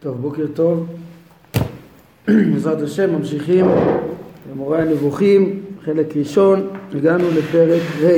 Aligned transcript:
טוב, 0.00 0.20
בוקר 0.20 0.46
טוב. 0.54 0.86
בעזרת 2.26 2.82
השם 2.82 3.14
ממשיכים 3.14 3.66
במורה 4.52 4.82
הנבוכים, 4.82 5.60
חלק 5.84 6.16
ראשון, 6.16 6.66
הגענו 6.94 7.24
לפרק 7.30 7.82
ה'. 8.02 8.08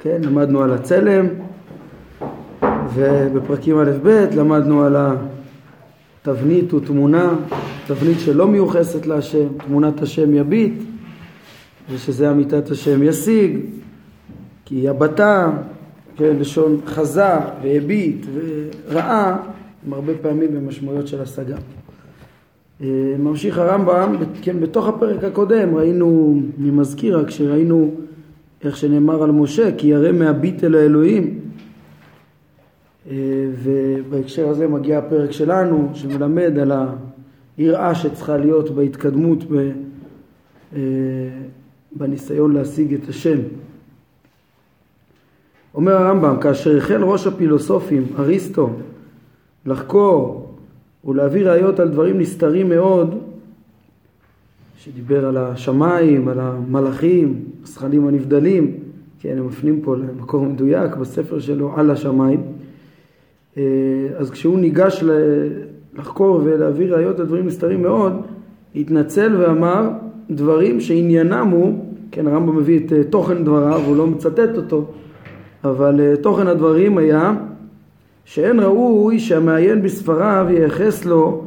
כן, 0.00 0.20
למדנו 0.24 0.62
על 0.62 0.72
הצלם, 0.72 1.26
ובפרקים 2.94 3.78
א'-ב' 3.78 4.08
למדנו 4.36 4.82
על 4.82 4.96
התבנית 4.96 6.74
ותמונה, 6.74 7.34
תבנית 7.86 8.20
שלא 8.20 8.46
מיוחסת 8.46 9.06
להשם, 9.06 9.48
תמונת 9.66 10.02
השם 10.02 10.34
יביט, 10.34 10.74
ושזה 11.90 12.30
אמיתת 12.30 12.70
השם 12.70 13.02
ישיג, 13.02 13.58
כי 14.64 14.88
הבטה, 14.88 15.50
כן, 16.16 16.36
לשון 16.38 16.80
חזה 16.86 17.38
והביט 17.62 18.26
וראה, 18.34 19.36
הם 19.86 19.92
הרבה 19.92 20.12
פעמים 20.22 20.54
במשמעויות 20.54 21.08
של 21.08 21.22
השגה. 21.22 21.56
אה, 22.82 23.14
ממשיך 23.18 23.58
הרמב"ם, 23.58 24.16
כן, 24.42 24.60
בתוך 24.60 24.88
הפרק 24.88 25.24
הקודם 25.24 25.74
ראינו, 25.74 26.40
אני 26.60 26.70
מזכיר 26.70 27.18
רק 27.18 27.30
שראינו 27.30 27.90
איך 28.64 28.76
שנאמר 28.76 29.22
על 29.22 29.30
משה, 29.30 29.76
כי 29.76 29.86
ירא 29.86 30.12
מהביט 30.12 30.64
אל 30.64 30.74
האלוהים, 30.74 31.40
אה, 33.10 33.16
ובהקשר 33.62 34.48
הזה 34.48 34.68
מגיע 34.68 34.98
הפרק 34.98 35.32
שלנו 35.32 35.88
שמלמד 35.94 36.58
על 36.58 36.72
היראה 37.56 37.94
שצריכה 37.94 38.36
להיות 38.36 38.70
בהתקדמות 38.70 39.44
אה, 40.76 40.80
בניסיון 41.92 42.52
להשיג 42.52 42.94
את 42.94 43.08
השם. 43.08 43.38
אומר 45.74 45.92
הרמב"ם, 45.92 46.36
כאשר 46.40 46.76
החל 46.76 47.04
ראש 47.04 47.26
הפילוסופים, 47.26 48.04
אריסטו, 48.18 48.70
לחקור 49.66 50.50
ולהביא 51.04 51.46
ראיות 51.46 51.80
על 51.80 51.88
דברים 51.88 52.18
נסתרים 52.18 52.68
מאוד, 52.68 53.14
שדיבר 54.78 55.26
על 55.26 55.36
השמיים, 55.36 56.28
על 56.28 56.40
המלאכים, 56.40 57.44
הזכלים 57.62 58.08
הנבדלים, 58.08 58.74
כן, 59.20 59.38
הם 59.38 59.46
מפנים 59.46 59.80
פה 59.80 59.96
למקור 59.96 60.44
מדויק 60.46 60.96
בספר 60.96 61.40
שלו 61.40 61.72
על 61.76 61.90
השמיים. 61.90 62.40
אה, 63.56 63.62
אז 64.16 64.30
כשהוא 64.30 64.58
ניגש 64.58 65.04
לחקור 65.94 66.40
ולהביא 66.44 66.92
ראיות 66.92 67.20
על 67.20 67.26
דברים 67.26 67.46
נסתרים 67.46 67.82
מאוד, 67.82 68.12
התנצל 68.76 69.36
ואמר 69.38 69.90
דברים 70.30 70.80
שעניינם 70.80 71.48
הוא, 71.48 71.84
כן, 72.10 72.26
הרמב"ם 72.26 72.56
מביא 72.56 72.86
את 72.86 72.92
אה, 72.92 73.04
תוכן 73.04 73.44
דבריו, 73.44 73.80
הוא 73.86 73.96
לא 73.96 74.06
מצטט 74.06 74.56
אותו, 74.56 74.90
אבל 75.64 76.00
uh, 76.00 76.22
תוכן 76.22 76.46
הדברים 76.46 76.98
היה 76.98 77.32
שאין 78.24 78.60
ראוי 78.60 79.18
שהמעיין 79.18 79.82
בספריו 79.82 80.46
ייחס 80.50 81.04
לו 81.04 81.44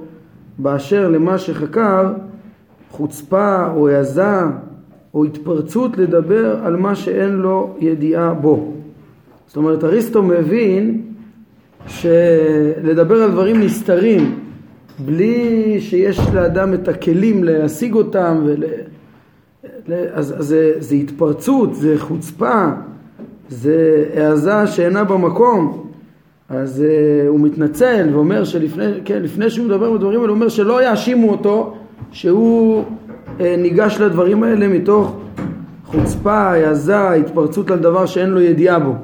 באשר 0.57 1.09
למה 1.09 1.37
שחקר 1.37 2.13
חוצפה 2.91 3.71
או 3.75 3.89
העזה 3.89 4.41
או 5.13 5.25
התפרצות 5.25 5.97
לדבר 5.97 6.59
על 6.63 6.75
מה 6.75 6.95
שאין 6.95 7.29
לו 7.29 7.75
ידיעה 7.79 8.33
בו. 8.33 8.73
זאת 9.47 9.57
אומרת 9.57 9.83
אריסטו 9.83 10.23
מבין 10.23 11.01
שלדבר 11.87 13.23
על 13.23 13.31
דברים 13.31 13.59
נסתרים 13.59 14.39
בלי 15.05 15.75
שיש 15.79 16.19
לאדם 16.33 16.73
את 16.73 16.87
הכלים 16.87 17.43
להשיג 17.43 17.93
אותם 17.93 18.41
ול... 18.45 18.63
אז, 20.13 20.39
אז 20.39 20.47
זה, 20.47 20.73
זה 20.79 20.95
התפרצות, 20.95 21.75
זה 21.75 21.95
חוצפה, 21.97 22.69
זה 23.49 24.05
העזה 24.15 24.67
שאינה 24.67 25.03
במקום. 25.03 25.87
אז 26.49 26.83
uh, 26.83 27.27
הוא 27.27 27.39
מתנצל 27.39 28.09
ואומר 28.13 28.43
שלפני 28.43 28.85
כן, 29.05 29.21
לפני 29.23 29.49
שהוא 29.49 29.65
מדבר 29.65 29.91
בדברים 29.91 30.19
האלה 30.19 30.29
הוא 30.29 30.35
אומר 30.35 30.49
שלא 30.49 30.83
יאשימו 30.83 31.29
אותו 31.29 31.75
שהוא 32.11 32.83
uh, 32.83 33.41
ניגש 33.57 33.99
לדברים 33.99 34.43
האלה 34.43 34.67
מתוך 34.67 35.15
חוצפה, 35.85 36.33
העזה, 36.33 37.11
התפרצות 37.11 37.71
על 37.71 37.79
דבר 37.79 38.05
שאין 38.05 38.29
לו 38.29 38.41
ידיעה 38.41 38.79
בו. 38.79 38.95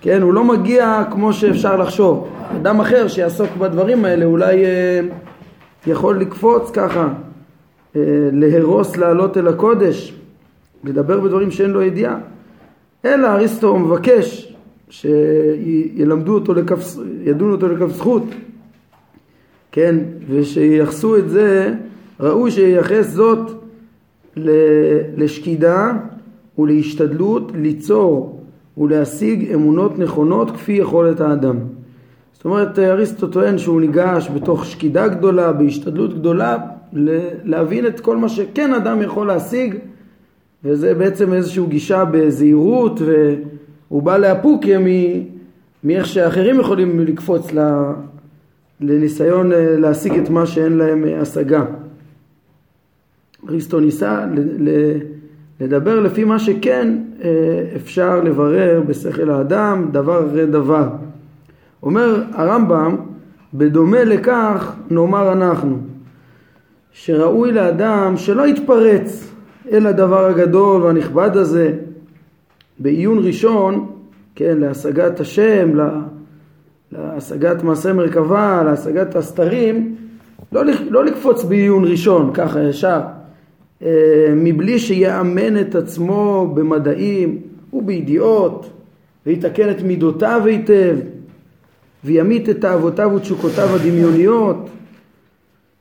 כן, 0.00 0.22
הוא 0.22 0.34
לא 0.34 0.44
מגיע 0.44 1.02
כמו 1.10 1.32
שאפשר 1.32 1.76
לחשוב. 1.76 2.28
אדם 2.56 2.80
אחר 2.80 3.08
שיעסוק 3.08 3.48
בדברים 3.58 4.04
האלה 4.04 4.24
אולי 4.24 4.64
uh, 4.64 5.88
יכול 5.90 6.20
לקפוץ 6.20 6.70
ככה 6.70 7.08
uh, 7.08 7.96
להרוס 8.32 8.96
לעלות 8.96 9.36
אל 9.36 9.48
הקודש 9.48 10.14
לדבר 10.84 11.20
בדברים 11.20 11.50
שאין 11.50 11.70
לו 11.70 11.82
ידיעה 11.82 12.16
אלא 13.04 13.26
אריסטו 13.26 13.78
מבקש 13.78 14.54
שילמדו 14.88 16.34
אותו 16.34 16.54
לכף, 16.54 16.96
ידונו 17.24 17.52
אותו 17.52 17.68
לכף 17.68 17.88
זכות, 17.88 18.22
כן, 19.72 19.96
ושייחסו 20.30 21.16
את 21.16 21.28
זה, 21.28 21.74
ראוי 22.20 22.50
שייחס 22.50 23.10
זאת 23.10 23.50
לשקידה 25.16 25.92
ולהשתדלות 26.58 27.52
ליצור 27.54 28.40
ולהשיג 28.78 29.52
אמונות 29.54 29.98
נכונות 29.98 30.50
כפי 30.50 30.72
יכולת 30.72 31.20
האדם. 31.20 31.56
זאת 32.32 32.44
אומרת, 32.44 32.78
אריסטו 32.78 33.26
טוען 33.26 33.58
שהוא 33.58 33.80
ניגש 33.80 34.30
בתוך 34.34 34.64
שקידה 34.64 35.08
גדולה, 35.08 35.52
בהשתדלות 35.52 36.14
גדולה, 36.18 36.56
להבין 37.44 37.86
את 37.86 38.00
כל 38.00 38.16
מה 38.16 38.28
שכן 38.28 38.74
אדם 38.74 39.02
יכול 39.02 39.26
להשיג 39.26 39.74
וזה 40.64 40.94
בעצם 40.94 41.32
איזושהי 41.32 41.66
גישה 41.68 42.04
בזהירות 42.04 43.00
והוא 43.00 44.02
בא 44.02 44.16
לאפוקיה 44.16 44.78
מאיך 45.84 46.06
שאחרים 46.06 46.60
יכולים 46.60 47.00
לקפוץ 47.00 47.50
לניסיון 48.80 49.52
אה, 49.52 49.76
להשיג 49.78 50.12
את 50.18 50.30
מה 50.30 50.46
שאין 50.46 50.72
להם 50.72 51.04
אה, 51.04 51.20
השגה. 51.20 51.64
אריסטו 53.48 53.80
ניסה 53.80 54.26
לדבר 55.60 56.00
לפי 56.00 56.24
מה 56.24 56.38
שכן 56.38 56.98
אה, 57.24 57.30
אפשר 57.76 58.20
לברר 58.20 58.82
בשכל 58.86 59.30
האדם 59.30 59.88
דבר 59.92 60.26
אחרי 60.26 60.46
דבר. 60.46 60.88
אומר 61.82 62.22
הרמב"ם, 62.32 62.96
בדומה 63.54 64.04
לכך 64.04 64.72
נאמר 64.90 65.32
אנחנו, 65.32 65.78
שראוי 66.92 67.52
לאדם 67.52 68.16
שלא 68.16 68.46
יתפרץ 68.46 69.33
אל 69.72 69.86
הדבר 69.86 70.24
הגדול 70.26 70.82
והנכבד 70.82 71.36
הזה. 71.36 71.72
בעיון 72.78 73.18
ראשון, 73.26 73.86
כן, 74.34 74.58
להשגת 74.58 75.20
השם, 75.20 75.70
להשגת 76.92 77.62
מעשה 77.62 77.92
מרכבה, 77.92 78.62
להשגת 78.64 79.16
הסתרים, 79.16 79.96
לא, 80.52 80.62
לא 80.90 81.04
לקפוץ 81.04 81.44
בעיון 81.44 81.84
ראשון, 81.84 82.30
ככה 82.34 82.62
ישר, 82.62 83.00
אה, 83.82 84.32
מבלי 84.36 84.78
שיאמן 84.78 85.60
את 85.60 85.74
עצמו 85.74 86.52
במדעים 86.54 87.38
ובידיעות, 87.72 88.70
ויתקן 89.26 89.70
את 89.70 89.82
מידותיו 89.82 90.42
היטב, 90.44 90.96
וימית 92.04 92.48
את 92.48 92.60
תאוותיו 92.60 93.10
ותשוקותיו 93.16 93.68
הדמיוניות, 93.74 94.56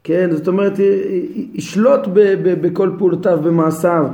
כן, 0.04 0.30
זאת 0.32 0.48
אומרת, 0.48 0.74
ישלוט 1.54 2.08
בכל 2.62 2.90
פעולותיו, 2.98 3.40
במעשיו. 3.44 4.06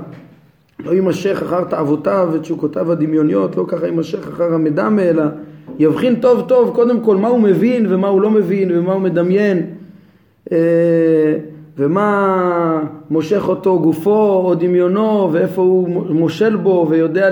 לא 0.86 0.92
יימשך 0.92 1.42
אחר 1.42 1.64
תאוותיו 1.64 2.30
ותשוקותיו 2.34 2.92
הדמיוניות, 2.92 3.58
לא 3.58 3.66
ככה 3.68 3.86
יימשך 3.86 4.28
אחר 4.28 4.54
המדמה, 4.54 5.02
אלא 5.02 5.24
יבחין 5.80 6.16
טוב 6.16 6.46
טוב 6.48 6.76
קודם 6.76 7.02
כל 7.02 7.18
מה 7.18 7.28
הוא 7.28 7.40
מבין 7.40 7.86
ומה 7.94 8.08
הוא 8.08 8.22
לא 8.22 8.32
מבין 8.32 8.78
ומה 8.78 8.94
הוא 8.94 9.02
מדמיין 9.02 9.66
אה, 10.52 11.38
ומה 11.78 12.84
מושך 13.10 13.48
אותו 13.48 13.80
גופו 13.80 14.44
או 14.46 14.56
דמיונו 14.56 15.30
ואיפה 15.32 15.62
הוא 15.62 16.06
מושל 16.10 16.56
בו 16.56 16.88
ויודע 16.90 17.30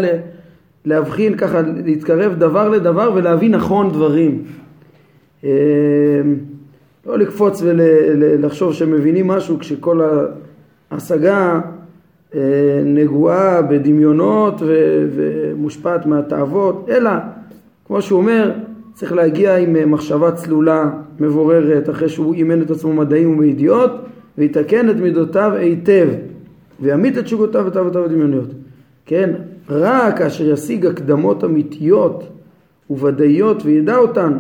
להבחין 0.85 1.37
ככה, 1.37 1.61
להתקרב 1.85 2.33
דבר 2.33 2.69
לדבר 2.69 3.11
ולהבין 3.15 3.55
נכון 3.55 3.89
דברים. 3.89 4.43
לא 7.07 7.17
לקפוץ 7.17 7.61
ולחשוב 7.65 8.73
שמבינים 8.73 9.27
משהו 9.27 9.59
כשכל 9.59 10.01
ההשגה 10.91 11.59
אה, 12.35 12.81
נגועה 12.85 13.61
בדמיונות 13.61 14.61
ומושפעת 15.15 16.05
מהתאוות, 16.05 16.89
אלא 16.89 17.11
כמו 17.85 18.01
שהוא 18.01 18.19
אומר, 18.19 18.51
צריך 18.93 19.13
להגיע 19.13 19.57
עם 19.57 19.75
אה, 19.75 19.85
מחשבה 19.85 20.31
צלולה, 20.31 20.89
מבוררת, 21.19 21.89
אחרי 21.89 22.09
שהוא 22.09 22.33
אימן 22.33 22.61
את 22.61 22.71
עצמו 22.71 22.93
מדעים 22.93 23.29
ומידיעות, 23.29 23.91
ויתקן 24.37 24.89
את 24.89 24.95
מידותיו 24.95 25.51
היטב, 25.55 26.07
וימית 26.81 27.17
את 27.17 27.27
שוגותיו 27.27 27.65
ותאוותיו 27.67 28.05
הדמיוניות. 28.05 28.49
כן, 29.05 29.33
רק 29.69 30.17
כאשר 30.17 30.49
ישיג 30.49 30.85
הקדמות 30.85 31.43
אמיתיות 31.43 32.23
וודאיות 32.89 33.65
וידע 33.65 33.97
אותן, 33.97 34.33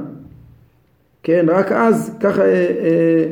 כן, 1.27 1.45
רק 1.49 1.71
אז 1.71 2.11
ככה 2.19 2.41
אה, 2.41 2.47
אה, 2.47 3.25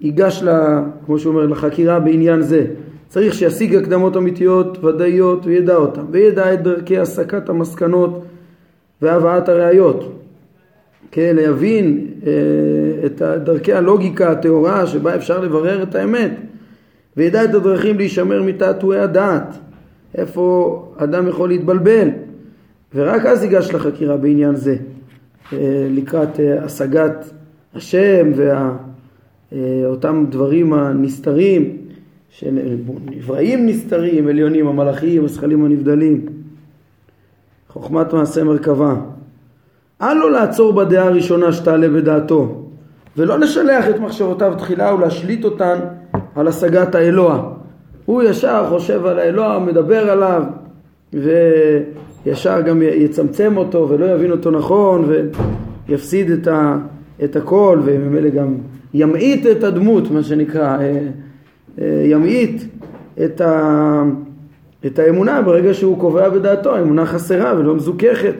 ייגש, 0.00 0.42
לה, 0.42 0.82
כמו 1.06 1.18
שהוא 1.18 1.34
אומר, 1.34 1.46
לחקירה 1.46 2.00
בעניין 2.00 2.42
זה. 2.42 2.66
צריך 3.08 3.34
שישיג 3.34 3.74
הקדמות 3.74 4.16
אמיתיות, 4.16 4.84
ודאיות, 4.84 5.46
וידע 5.46 5.76
אותן, 5.76 6.00
וידע 6.10 6.54
את 6.54 6.62
דרכי 6.62 6.98
הסקת 6.98 7.48
המסקנות 7.48 8.24
והבאת 9.02 9.48
הראיות. 9.48 10.22
כן, 11.10 11.36
להבין 11.36 12.06
אה, 12.26 12.32
את 13.06 13.22
דרכי 13.22 13.72
הלוגיקה 13.72 14.30
הטהורה 14.30 14.86
שבה 14.86 15.16
אפשר 15.16 15.40
לברר 15.40 15.82
את 15.82 15.94
האמת. 15.94 16.32
וידע 17.16 17.44
את 17.44 17.54
הדרכים 17.54 17.96
להישמר 17.96 18.42
מתעתועי 18.42 19.00
הדעת. 19.00 19.58
איפה 20.14 20.92
אדם 20.96 21.28
יכול 21.28 21.48
להתבלבל. 21.48 22.08
ורק 22.94 23.26
אז 23.26 23.42
ייגש 23.42 23.70
לחקירה 23.70 24.16
בעניין 24.16 24.56
זה 24.56 24.76
לקראת 25.90 26.40
אה, 26.40 26.64
השגת 26.64 27.30
השם 27.74 28.32
ואותם 29.52 30.24
דברים 30.28 30.72
הנסתרים 30.72 31.76
שנבראים 32.30 33.66
נסתרים, 33.66 34.28
עליונים, 34.28 34.66
המלאכים, 34.66 35.24
השכלים 35.24 35.64
הנבדלים 35.64 36.26
חוכמת 37.68 38.12
מעשה 38.12 38.44
מרכבה 38.44 38.94
אל 40.02 40.14
לו 40.14 40.28
לעצור 40.28 40.72
בדעה 40.72 41.06
הראשונה 41.06 41.52
שתעלה 41.52 41.88
בדעתו 41.88 42.64
ולא 43.16 43.38
לשלח 43.38 43.88
את 43.90 44.00
מחשבותיו 44.00 44.54
תחילה 44.58 44.94
ולהשליט 44.94 45.44
אותן 45.44 45.78
על 46.34 46.48
השגת 46.48 46.94
האלוה. 46.94 47.52
הוא 48.04 48.22
ישר 48.22 48.66
חושב 48.68 49.06
על 49.06 49.18
האלוה, 49.18 49.58
מדבר 49.58 50.10
עליו 50.10 50.42
וישר 51.14 52.60
גם 52.60 52.82
יצמצם 52.82 53.56
אותו 53.56 53.88
ולא 53.88 54.06
יבין 54.14 54.30
אותו 54.30 54.50
נכון 54.50 55.10
ויפסיד 55.88 56.30
את, 56.30 56.46
ה, 56.46 56.78
את 57.24 57.36
הכל 57.36 57.80
וממילא 57.84 58.28
גם 58.28 58.54
ימעיט 58.94 59.46
את 59.46 59.64
הדמות, 59.64 60.10
מה 60.10 60.22
שנקרא, 60.22 60.78
אה, 60.78 60.98
אה, 61.80 62.02
ימעיט 62.06 62.62
את, 63.24 63.40
ה, 63.40 64.02
את 64.86 64.98
האמונה 64.98 65.42
ברגע 65.42 65.74
שהוא 65.74 65.98
קובע 65.98 66.28
בדעתו, 66.28 66.78
אמונה 66.78 67.06
חסרה 67.06 67.54
ולא 67.58 67.74
מזוככת. 67.74 68.34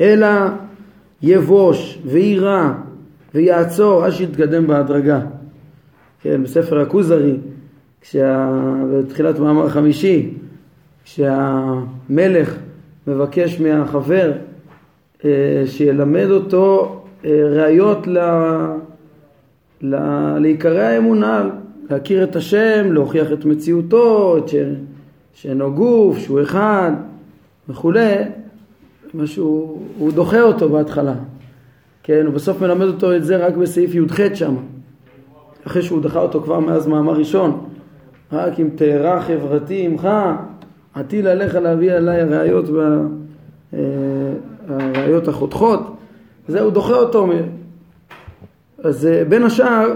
אלא 0.00 0.28
יבוש 1.22 1.98
ויירא 2.06 2.72
ויעצור 3.34 4.04
עד 4.04 4.10
שיתקדם 4.10 4.66
בהדרגה. 4.66 5.20
כן, 6.22 6.42
בספר 6.42 6.80
הכוזרי, 6.80 7.36
כשה... 8.00 8.50
בתחילת 8.92 9.38
מאמר 9.38 9.68
חמישי, 9.68 10.30
כשהמלך 11.04 12.56
מבקש 13.06 13.60
מהחבר 13.60 14.32
אה, 15.24 15.62
שילמד 15.66 16.30
אותו 16.30 17.00
אה, 17.24 17.30
ראיות 17.50 18.06
ל... 18.06 18.18
ל... 19.82 19.96
לעיקרי 20.38 20.84
האמונה, 20.84 21.50
להכיר 21.90 22.24
את 22.24 22.36
השם, 22.36 22.92
להוכיח 22.92 23.32
את 23.32 23.44
מציאותו, 23.44 24.38
את 24.38 24.48
ש... 24.48 24.54
שאינו 25.34 25.74
גוף, 25.74 26.18
שהוא 26.18 26.42
אחד 26.42 26.92
וכולי, 27.68 28.14
משהו, 29.14 29.82
הוא 29.98 30.12
דוחה 30.12 30.40
אותו 30.40 30.68
בהתחלה, 30.68 31.14
כן, 32.02 32.26
הוא 32.26 32.34
בסוף 32.34 32.62
מלמד 32.62 32.86
אותו 32.86 33.16
את 33.16 33.24
זה 33.24 33.36
רק 33.36 33.54
בסעיף 33.54 33.94
י"ח 33.94 34.34
שם, 34.34 34.54
אחרי 35.66 35.82
שהוא 35.82 36.02
דחה 36.02 36.20
אותו 36.20 36.42
כבר 36.42 36.60
מאז 36.60 36.86
מאמר 36.86 37.12
ראשון, 37.12 37.66
רק 38.32 38.60
אם 38.60 38.68
תארה 38.76 39.22
חברתי 39.22 39.86
עמך, 39.86 40.08
עתיל 40.94 41.26
עליך 41.26 41.54
להביא 41.54 41.92
עליי 41.92 42.20
הראיות, 42.20 42.68
וה, 42.68 43.00
אה, 43.74 43.78
הראיות 44.68 45.28
החותכות, 45.28 45.96
זה 46.48 46.60
הוא 46.60 46.72
דוחה 46.72 46.94
אותו. 46.94 47.28
אז 48.78 49.06
אה, 49.06 49.24
בין 49.28 49.42
השאר, 49.42 49.94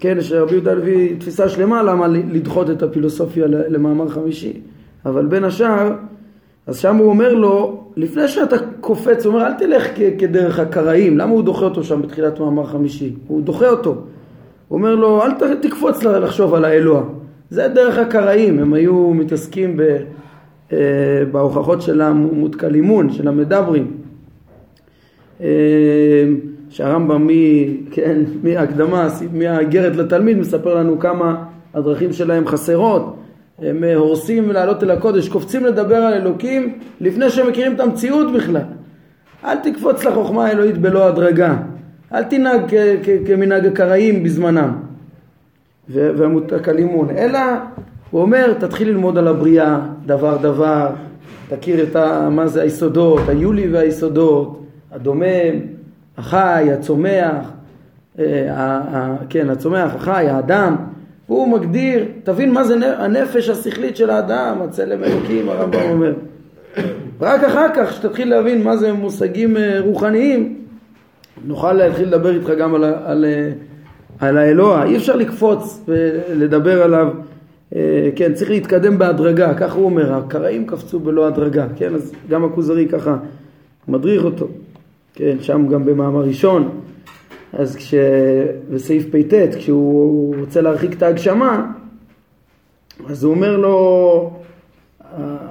כן, 0.00 0.16
יש 0.18 0.32
רבי 0.32 0.52
יהודה 0.52 0.74
לוי 0.74 1.16
תפיסה 1.16 1.48
שלמה 1.48 1.82
למה 1.82 2.08
לדחות 2.08 2.70
את 2.70 2.82
הפילוסופיה 2.82 3.46
למאמר 3.46 4.08
חמישי, 4.08 4.60
אבל 5.06 5.26
בין 5.26 5.44
השאר 5.44 5.92
אז 6.66 6.78
שם 6.78 6.96
הוא 6.96 7.08
אומר 7.08 7.34
לו, 7.34 7.84
לפני 7.96 8.28
שאתה 8.28 8.56
קופץ, 8.80 9.26
הוא 9.26 9.34
אומר 9.34 9.46
אל 9.46 9.52
תלך 9.52 9.86
כדרך 10.18 10.58
הקראים, 10.58 11.18
למה 11.18 11.32
הוא 11.32 11.42
דוחה 11.42 11.64
אותו 11.64 11.84
שם 11.84 12.02
בתחילת 12.02 12.40
מאמר 12.40 12.66
חמישי? 12.66 13.14
הוא 13.26 13.42
דוחה 13.42 13.68
אותו. 13.68 13.90
הוא 14.68 14.78
אומר 14.78 14.94
לו, 14.94 15.22
אל 15.22 15.54
תקפוץ 15.60 16.02
לחשוב 16.04 16.54
על 16.54 16.64
האלוה, 16.64 17.02
זה 17.50 17.68
דרך 17.68 17.98
הקראים, 17.98 18.58
הם 18.58 18.72
היו 18.74 19.10
מתעסקים 19.14 19.76
ב, 19.76 19.96
בהוכחות 21.32 21.82
של 21.82 22.00
המותקלימון, 22.00 23.12
של 23.12 23.28
המדברים. 23.28 23.90
אה, 25.40 25.46
שהרמב"ם 26.68 27.28
כן, 27.90 28.18
מהקדמה, 28.42 29.08
מהאגרת 29.32 29.96
לתלמיד, 29.96 30.38
מספר 30.38 30.74
לנו 30.74 30.98
כמה 30.98 31.44
הדרכים 31.74 32.12
שלהם 32.12 32.46
חסרות. 32.46 33.16
הם 33.58 33.84
אה, 33.84 33.94
הורסים 33.94 34.50
לעלות 34.50 34.82
אל 34.82 34.90
הקודש, 34.90 35.28
קופצים 35.28 35.64
לדבר 35.64 35.96
על 35.96 36.14
אלוקים 36.14 36.78
לפני 37.00 37.30
שהם 37.30 37.48
מכירים 37.48 37.74
את 37.74 37.80
המציאות 37.80 38.32
בכלל. 38.32 38.62
אל 39.44 39.56
תקפוץ 39.56 40.04
לחוכמה 40.04 40.46
האלוהית 40.46 40.78
בלא 40.78 41.08
הדרגה. 41.08 41.56
אל 42.14 42.22
תנהג 42.22 42.60
כמנהג 43.26 43.66
הקראים 43.66 44.22
בזמנם. 44.22 44.72
והמותק 45.88 46.68
הלימון. 46.68 47.10
אלא, 47.10 47.38
הוא 48.10 48.22
אומר, 48.22 48.52
תתחיל 48.52 48.88
ללמוד 48.88 49.18
על 49.18 49.28
הבריאה, 49.28 49.80
דבר 50.06 50.36
דבר, 50.36 50.88
תכיר 51.48 51.82
את 51.82 51.96
ה, 51.96 52.28
מה 52.30 52.46
זה 52.46 52.62
היסודות, 52.62 53.20
היולי 53.28 53.68
והיסודות, 53.68 54.62
הדומם, 54.92 55.54
החי, 56.18 56.68
הצומח, 56.72 57.50
אה, 58.18 59.14
כן, 59.28 59.50
הצומח, 59.50 59.94
החי, 59.94 60.26
האדם. 60.28 60.76
הוא 61.26 61.48
מגדיר, 61.48 62.04
תבין 62.24 62.52
מה 62.52 62.64
זה 62.64 63.02
הנפש 63.04 63.48
השכלית 63.48 63.96
של 63.96 64.10
האדם, 64.10 64.58
הצלם 64.62 65.04
אלוקים, 65.04 65.48
הרמב"ם 65.48 65.90
אומר. 65.90 66.14
רק 67.20 67.44
אחר 67.44 67.66
כך, 67.74 67.92
שתתחיל 67.92 68.30
להבין 68.30 68.62
מה 68.62 68.76
זה 68.76 68.92
מושגים 68.92 69.56
אה, 69.56 69.80
רוחניים, 69.80 70.56
נוכל 71.44 71.72
להתחיל 71.72 72.08
לדבר 72.08 72.34
איתך 72.34 72.50
גם 72.58 72.74
על, 72.74 72.84
על, 72.84 73.24
על 74.20 74.38
האלוה. 74.38 74.84
אי 74.84 74.96
אפשר 74.96 75.16
לקפוץ 75.16 75.84
ולדבר 75.88 76.82
עליו, 76.82 77.06
אה, 77.06 77.31
כן, 78.16 78.32
צריך 78.34 78.50
להתקדם 78.50 78.98
בהדרגה, 78.98 79.54
ככה 79.54 79.74
הוא 79.74 79.84
אומר, 79.84 80.12
הקראים 80.12 80.66
קפצו 80.66 81.00
בלא 81.00 81.26
הדרגה, 81.26 81.66
כן, 81.76 81.94
אז 81.94 82.12
גם 82.28 82.44
הכוזרי 82.44 82.88
ככה 82.88 83.16
מדריך 83.88 84.24
אותו, 84.24 84.48
כן, 85.14 85.36
שם 85.40 85.66
גם 85.68 85.84
במאמר 85.84 86.24
ראשון. 86.24 86.68
אז 87.52 87.76
כש... 87.76 87.94
בסעיף 88.70 89.06
פט, 89.10 89.54
כשהוא 89.54 90.34
רוצה 90.40 90.60
להרחיק 90.60 90.92
את 90.92 91.02
ההגשמה, 91.02 91.72
אז 93.08 93.24
הוא 93.24 93.34
אומר 93.34 93.56
לו, 93.56 94.30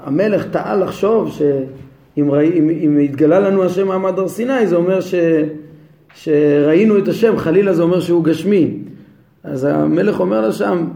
המלך 0.04 0.48
טעה 0.52 0.76
לחשוב 0.76 1.32
שאם 1.32 2.32
ראי, 2.32 2.60
אם, 2.60 2.70
אם 2.70 3.00
התגלה 3.04 3.40
לנו 3.40 3.64
השם 3.64 3.88
מעמד 3.88 4.20
הר 4.20 4.28
סיני, 4.28 4.68
זה 4.68 4.76
אומר 4.76 5.02
ש, 5.02 5.16
שראינו 6.14 6.98
את 6.98 7.08
השם, 7.08 7.38
חלילה 7.38 7.74
זה 7.74 7.84
אומר 7.84 8.00
שהוא 8.00 8.24
גשמי. 8.24 8.78
אז 9.44 9.64
המלך 9.64 10.20
אומר 10.20 10.42
לו 10.42 10.54
שם, 10.54 10.88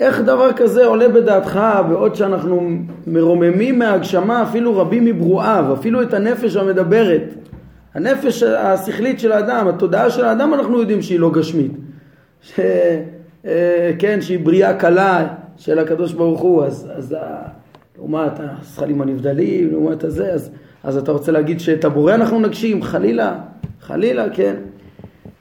איך 0.00 0.20
דבר 0.20 0.52
כזה 0.52 0.86
עולה 0.86 1.08
בדעתך 1.08 1.60
בעוד 1.88 2.14
שאנחנו 2.14 2.70
מרוממים 3.06 3.78
מהגשמה 3.78 4.42
אפילו 4.42 4.78
רבים 4.78 5.04
מברואיו, 5.04 5.74
אפילו 5.74 6.02
את 6.02 6.14
הנפש 6.14 6.56
המדברת. 6.56 7.34
הנפש 7.94 8.42
השכלית 8.42 9.20
של 9.20 9.32
האדם, 9.32 9.68
התודעה 9.68 10.10
של 10.10 10.24
האדם 10.24 10.54
אנחנו 10.54 10.80
יודעים 10.80 11.02
שהיא 11.02 11.20
לא 11.20 11.30
גשמית. 11.30 11.72
ש... 12.42 12.60
אה, 13.46 13.92
כן, 13.98 14.20
שהיא 14.20 14.38
בריאה 14.38 14.74
קלה 14.74 15.26
של 15.56 15.78
הקדוש 15.78 16.12
ברוך 16.12 16.40
הוא, 16.40 16.64
אז, 16.64 16.90
אז 16.96 17.16
לעומת 17.98 18.32
השכלים 18.38 19.02
הנבדלים, 19.02 19.70
לעומת 19.70 20.04
הזה, 20.04 20.32
אז, 20.32 20.50
אז 20.84 20.96
אתה 20.96 21.12
רוצה 21.12 21.32
להגיד 21.32 21.60
שאת 21.60 21.84
הבורא 21.84 22.14
אנחנו 22.14 22.40
נגשים, 22.40 22.82
חלילה, 22.82 23.38
חלילה, 23.80 24.30
כן. 24.30 24.54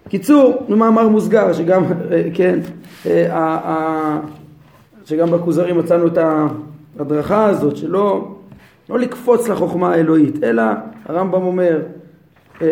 קיצור, 0.10 0.66
במאמר 0.70 1.08
מוסגר, 1.08 1.54
שגם, 1.54 1.84
אה, 2.12 2.24
כן, 2.34 2.60
אה, 3.06 4.20
שגם 5.10 5.32
בכוזרים 5.32 5.78
מצאנו 5.78 6.08
את 6.08 6.18
ההדרכה 6.98 7.46
הזאת, 7.46 7.78
שלא 7.78 8.36
לא 8.89 9.00
לקפוץ 9.00 9.50
לחוכמה 9.50 9.94
האלוהית, 9.94 10.44
אלא 10.44 10.63
הרמב"ם 11.06 11.44
אומר, 11.44 11.80
אה, 12.62 12.68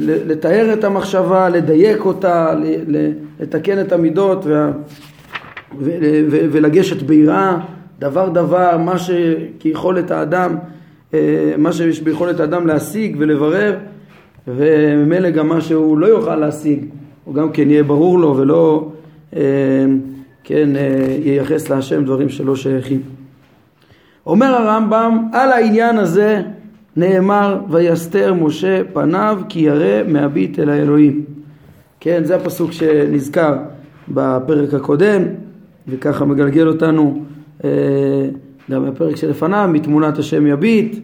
לתאר 0.00 0.72
את 0.72 0.84
המחשבה, 0.84 1.48
לדייק 1.48 2.04
אותה, 2.04 2.54
לתקן 3.40 3.80
את 3.80 3.92
המידות 3.92 4.46
וה, 4.46 4.70
ולגשת 6.50 7.02
ביראה, 7.02 7.58
דבר 7.98 8.28
דבר, 8.28 8.78
מה 8.78 8.94
שכיכולת 8.98 10.10
האדם, 10.10 10.56
אה, 11.14 11.54
מה 11.58 11.72
שיש 11.72 12.00
ביכולת 12.00 12.40
האדם 12.40 12.66
להשיג 12.66 13.16
ולברר, 13.18 13.76
וממילא 14.48 15.30
גם 15.30 15.48
מה 15.48 15.60
שהוא 15.60 15.98
לא 15.98 16.06
יוכל 16.06 16.36
להשיג, 16.36 16.84
הוא 17.24 17.34
גם 17.34 17.52
כן 17.52 17.70
יהיה 17.70 17.82
ברור 17.82 18.18
לו 18.18 18.36
ולא 18.36 18.88
אה, 19.36 19.40
כן, 20.44 20.68
ייחס 21.24 21.70
להשם 21.70 22.04
דברים 22.04 22.28
שלא 22.28 22.56
שייכים. 22.56 23.02
אומר 24.26 24.46
הרמב"ם 24.46 25.28
על 25.32 25.52
העניין 25.52 25.98
הזה 25.98 26.42
נאמר 26.96 27.60
ויסתר 27.70 28.34
משה 28.34 28.82
פניו 28.92 29.40
כי 29.48 29.60
ירא 29.60 30.02
מהביט 30.08 30.58
אל 30.58 30.70
האלוהים. 30.70 31.24
כן, 32.00 32.24
זה 32.24 32.36
הפסוק 32.36 32.72
שנזכר 32.72 33.56
בפרק 34.08 34.74
הקודם 34.74 35.22
וככה 35.88 36.24
מגלגל 36.24 36.68
אותנו 36.68 37.24
אה, 37.64 37.70
גם 38.70 38.86
בפרק 38.86 39.16
שלפניו 39.16 39.68
מתמונת 39.72 40.18
השם 40.18 40.46
יביט 40.46 40.96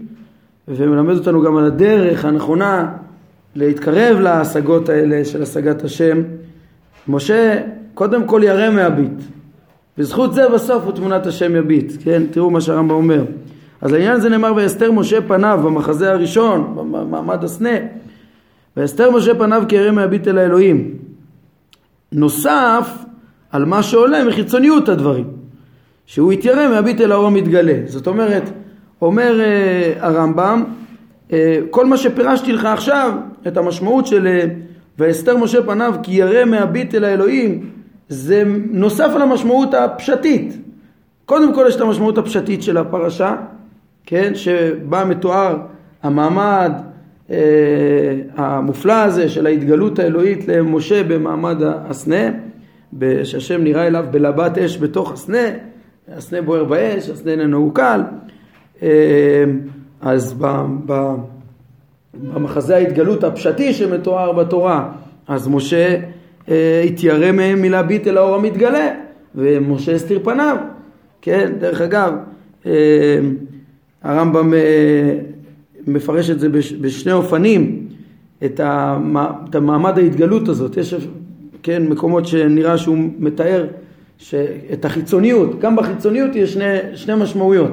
ומלמד 0.68 1.14
אותנו 1.14 1.42
גם 1.42 1.56
על 1.56 1.64
הדרך 1.64 2.24
הנכונה 2.24 2.92
להתקרב 3.54 4.20
להשגות 4.20 4.88
האלה 4.88 5.24
של 5.24 5.42
השגת 5.42 5.84
השם, 5.84 6.22
משה 7.08 7.60
קודם 7.98 8.24
כל 8.24 8.40
ירא 8.44 8.70
מהביט. 8.70 9.22
בזכות 9.98 10.34
זה 10.34 10.48
בסוף 10.48 10.84
הוא 10.84 10.92
תמונת 10.92 11.26
השם 11.26 11.56
יביט, 11.56 11.92
כן? 12.04 12.22
תראו 12.30 12.50
מה 12.50 12.60
שהרמב"ם 12.60 12.94
אומר. 12.94 13.24
אז 13.80 13.92
העניין 13.92 14.12
הזה 14.12 14.28
נאמר 14.28 14.52
ואסתר 14.56 14.92
משה 14.92 15.20
פניו 15.20 15.60
במחזה 15.64 16.12
הראשון, 16.12 16.74
במעמד 16.92 17.44
הסנה. 17.44 17.76
ואסתר 18.76 19.10
משה 19.10 19.34
פניו 19.34 19.62
כירא 19.68 19.90
מהביט 19.90 20.28
אל 20.28 20.38
האלוהים. 20.38 20.94
נוסף 22.12 22.90
על 23.50 23.64
מה 23.64 23.82
שעולה 23.82 24.24
מחיצוניות 24.24 24.88
הדברים. 24.88 25.26
שהוא 26.06 26.32
יתיירא 26.32 26.68
מהביט 26.68 27.00
אל 27.00 27.12
האור 27.12 27.26
המתגלה. 27.26 27.78
זאת 27.86 28.06
אומרת, 28.06 28.50
אומר 29.02 29.40
uh, 29.40 30.04
הרמב"ם, 30.04 30.64
uh, 31.28 31.32
כל 31.70 31.86
מה 31.86 31.96
שפירשתי 31.96 32.52
לך 32.52 32.64
עכשיו, 32.64 33.12
את 33.46 33.56
המשמעות 33.56 34.06
של 34.06 34.26
uh, 34.26 34.48
ואסתר 34.98 35.36
משה 35.36 35.62
פניו 35.62 35.94
כי 36.02 36.12
ירא 36.12 36.44
מהביט 36.44 36.94
אל 36.94 37.04
האלוהים, 37.04 37.77
זה 38.08 38.42
נוסף 38.70 39.10
על 39.14 39.22
המשמעות 39.22 39.74
הפשטית. 39.74 40.56
קודם 41.24 41.54
כל 41.54 41.64
יש 41.68 41.76
את 41.76 41.80
המשמעות 41.80 42.18
הפשטית 42.18 42.62
של 42.62 42.76
הפרשה, 42.76 43.36
כן, 44.06 44.34
שבה 44.34 45.04
מתואר 45.04 45.56
המעמד 46.02 46.72
אה, 47.30 47.36
המופלא 48.36 48.92
הזה 48.92 49.28
של 49.28 49.46
ההתגלות 49.46 49.98
האלוהית 49.98 50.48
למשה 50.48 51.02
במעמד 51.04 51.56
הסנה, 51.62 52.30
שהשם 53.24 53.64
נראה 53.64 53.86
אליו 53.86 54.04
בלבת 54.10 54.58
אש 54.58 54.78
בתוך 54.78 55.12
הסנה, 55.12 55.48
הסנה 56.16 56.42
בוער 56.42 56.64
באש, 56.64 57.10
הסנה 57.10 57.32
איננו 57.32 57.70
קל, 57.74 58.00
אה, 58.82 58.88
אז 60.00 60.34
ב, 60.38 60.46
ב, 60.86 61.14
במחזה 62.14 62.76
ההתגלות 62.76 63.24
הפשטי 63.24 63.72
שמתואר 63.72 64.32
בתורה, 64.32 64.92
אז 65.28 65.48
משה 65.48 65.96
התיירא 66.84 67.32
מהם 67.32 67.62
מלהביט 67.62 68.06
אל 68.06 68.16
האור 68.16 68.34
המתגלה, 68.34 68.88
ומשה 69.34 69.94
הסתיר 69.94 70.20
פניו, 70.24 70.56
כן, 71.22 71.52
דרך 71.58 71.80
אגב, 71.80 72.12
אה, 72.66 73.18
הרמב"ם 74.02 74.54
אה, 74.54 75.18
מפרש 75.86 76.30
את 76.30 76.40
זה 76.40 76.48
בשני 76.80 77.12
אופנים, 77.12 77.88
את, 78.44 78.60
המעמד 79.54 79.98
ההתגלות 79.98 80.48
הזאת, 80.48 80.76
יש 80.76 80.94
כן, 81.62 81.86
מקומות 81.86 82.26
שנראה 82.26 82.78
שהוא 82.78 82.98
מתאר 83.18 83.66
את 84.72 84.84
החיצוניות, 84.84 85.60
גם 85.60 85.76
בחיצוניות 85.76 86.36
יש 86.36 86.52
שני, 86.52 86.64
שני 86.94 87.14
משמעויות, 87.14 87.70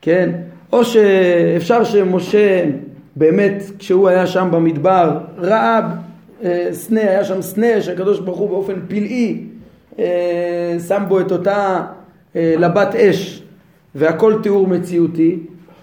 כן, 0.00 0.30
או 0.72 0.84
שאפשר 0.84 1.84
שמשה 1.84 2.64
באמת 3.16 3.62
כשהוא 3.78 4.08
היה 4.08 4.26
שם 4.26 4.48
במדבר 4.52 5.18
ראה 5.38 5.78
אה, 5.78 5.88
סנה, 6.72 7.00
היה 7.00 7.24
שם 7.24 7.42
סנה 7.42 7.80
שהקדוש 7.80 8.20
ברוך 8.20 8.38
הוא 8.38 8.48
באופן 8.48 8.74
פלאי 8.88 9.44
אה, 9.98 10.76
שם 10.88 11.02
בו 11.08 11.20
את 11.20 11.32
אותה 11.32 11.86
אה, 12.36 12.54
לבת 12.58 12.94
אש 12.94 13.42
והכל 13.94 14.34
תיאור 14.42 14.66
מציאותי 14.66 15.38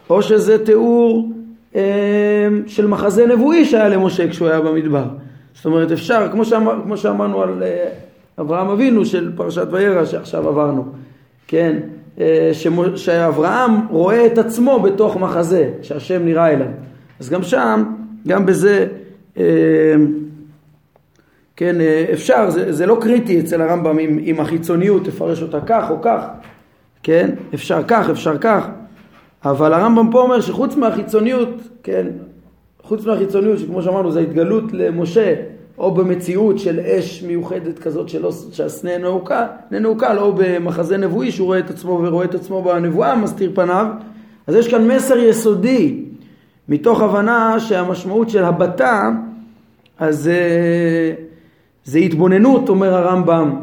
או 0.09 0.21
שזה 0.21 0.65
תיאור 0.65 1.31
של 2.67 2.87
מחזה 2.87 3.25
נבואי 3.27 3.65
שהיה 3.65 3.89
למשה 3.89 4.29
כשהוא 4.29 4.47
היה 4.47 4.61
במדבר. 4.61 5.05
זאת 5.55 5.65
אומרת 5.65 5.91
אפשר, 5.91 6.27
כמו, 6.31 6.45
שאמר, 6.45 6.79
כמו 6.83 6.97
שאמרנו 6.97 7.41
על 7.41 7.63
אברהם 8.39 8.69
אבינו 8.69 9.05
של 9.05 9.31
פרשת 9.35 9.67
וירא 9.71 10.05
שעכשיו 10.05 10.49
עברנו 10.49 10.85
כן, 11.47 11.77
שאברהם 12.95 13.71
רואה 13.89 14.25
את 14.25 14.37
עצמו 14.37 14.79
בתוך 14.79 15.17
מחזה 15.17 15.69
שהשם 15.81 16.25
נראה 16.25 16.49
אליו. 16.49 16.67
אז 17.19 17.29
גם 17.29 17.43
שם, 17.43 17.83
גם 18.27 18.45
בזה 18.45 18.87
כן, 21.57 21.81
אה, 21.81 22.05
אפשר, 22.13 22.49
זה, 22.49 22.71
זה 22.71 22.85
לא 22.85 22.97
קריטי 23.01 23.39
אצל 23.39 23.61
הרמב"ם 23.61 23.99
אם, 23.99 24.19
אם 24.25 24.39
החיצוניות 24.39 25.05
תפרש 25.05 25.41
אותה 25.41 25.59
כך 25.65 25.89
או 25.89 26.01
כך, 26.01 26.25
כן, 27.03 27.29
אפשר 27.53 27.83
כך, 27.87 28.09
אפשר 28.09 28.37
כך, 28.37 28.67
אבל 29.45 29.73
הרמב"ם 29.73 30.11
פה 30.11 30.21
אומר 30.21 30.41
שחוץ 30.41 30.75
מהחיצוניות, 30.75 31.49
כן, 31.83 32.07
חוץ 32.83 33.05
מהחיצוניות 33.05 33.59
שכמו 33.59 33.81
שאמרנו 33.81 34.11
זה 34.11 34.19
התגלות 34.19 34.63
למשה 34.73 35.33
או 35.77 35.91
במציאות 35.91 36.59
של 36.59 36.79
אש 36.79 37.23
מיוחדת 37.23 37.79
כזאת 37.79 38.09
שלא, 38.09 38.31
שהסנה 38.51 38.91
איננו 39.71 39.95
קל, 39.97 40.17
או 40.17 40.33
במחזה 40.35 40.97
נבואי 40.97 41.31
שהוא 41.31 41.45
רואה 41.45 41.59
את 41.59 41.69
עצמו 41.69 41.99
ורואה 42.03 42.25
את 42.25 42.35
עצמו 42.35 42.63
בנבואה 42.63 43.15
מסתיר 43.15 43.51
פניו, 43.55 43.87
אז 44.47 44.55
יש 44.55 44.67
כאן 44.67 44.87
מסר 44.87 45.17
יסודי 45.17 46.03
מתוך 46.69 47.01
הבנה 47.01 47.59
שהמשמעות 47.59 48.29
של 48.29 48.43
הבתה 48.43 49.09
אז 49.99 50.27
אה, 50.27 51.26
זה 51.88 52.00
התבוננות, 52.00 52.70
אומר 52.70 52.94
הרמב"ם, 52.94 53.56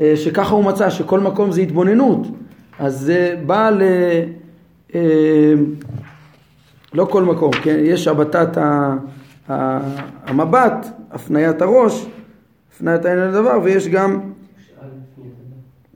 אה, 0.00 0.12
שככה 0.16 0.54
הוא 0.54 0.64
מצא, 0.64 0.90
שכל 0.90 1.20
מקום 1.20 1.52
זה 1.52 1.60
התבוננות. 1.60 2.26
אז 2.78 3.00
זה 3.00 3.36
בא 3.46 3.70
ל... 3.70 3.82
אה, 4.94 5.54
לא 6.94 7.04
כל 7.04 7.22
מקום, 7.22 7.52
כן? 7.52 7.76
יש 7.82 8.08
הבטת 8.08 8.58
המבט, 10.26 10.86
הפניית 11.10 11.62
הראש, 11.62 12.06
הפניית 12.74 13.04
העין 13.04 13.18
לדבר, 13.18 13.58
ויש 13.62 13.88
גם... 13.88 14.20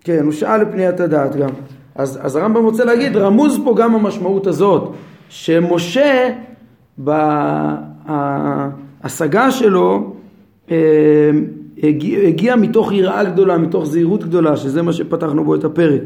כן, 0.01 0.25
הוא 0.25 0.33
שאל 0.33 0.63
לפניית 0.63 1.01
הדעת 1.01 1.37
גם. 1.37 1.51
אז, 1.95 2.19
אז 2.23 2.37
הרמב"ם 2.37 2.65
רוצה 2.65 2.85
להגיד, 2.85 3.17
רמוז 3.17 3.59
פה 3.65 3.75
גם 3.77 3.95
המשמעות 3.95 4.47
הזאת, 4.47 4.95
שמשה 5.29 6.31
בהשגה 8.99 9.51
שלו 9.51 10.15
אה, 10.71 11.31
הגיע, 11.83 12.19
הגיע 12.29 12.57
מתוך 12.57 12.93
יראה 12.93 13.25
גדולה, 13.25 13.59
מתוך 13.59 13.87
זהירות 13.87 14.25
גדולה, 14.25 14.57
שזה 14.57 14.83
מה 14.83 14.93
שפתחנו 14.93 15.45
בו 15.45 15.55
את 15.55 15.65
הפרק. 15.65 16.01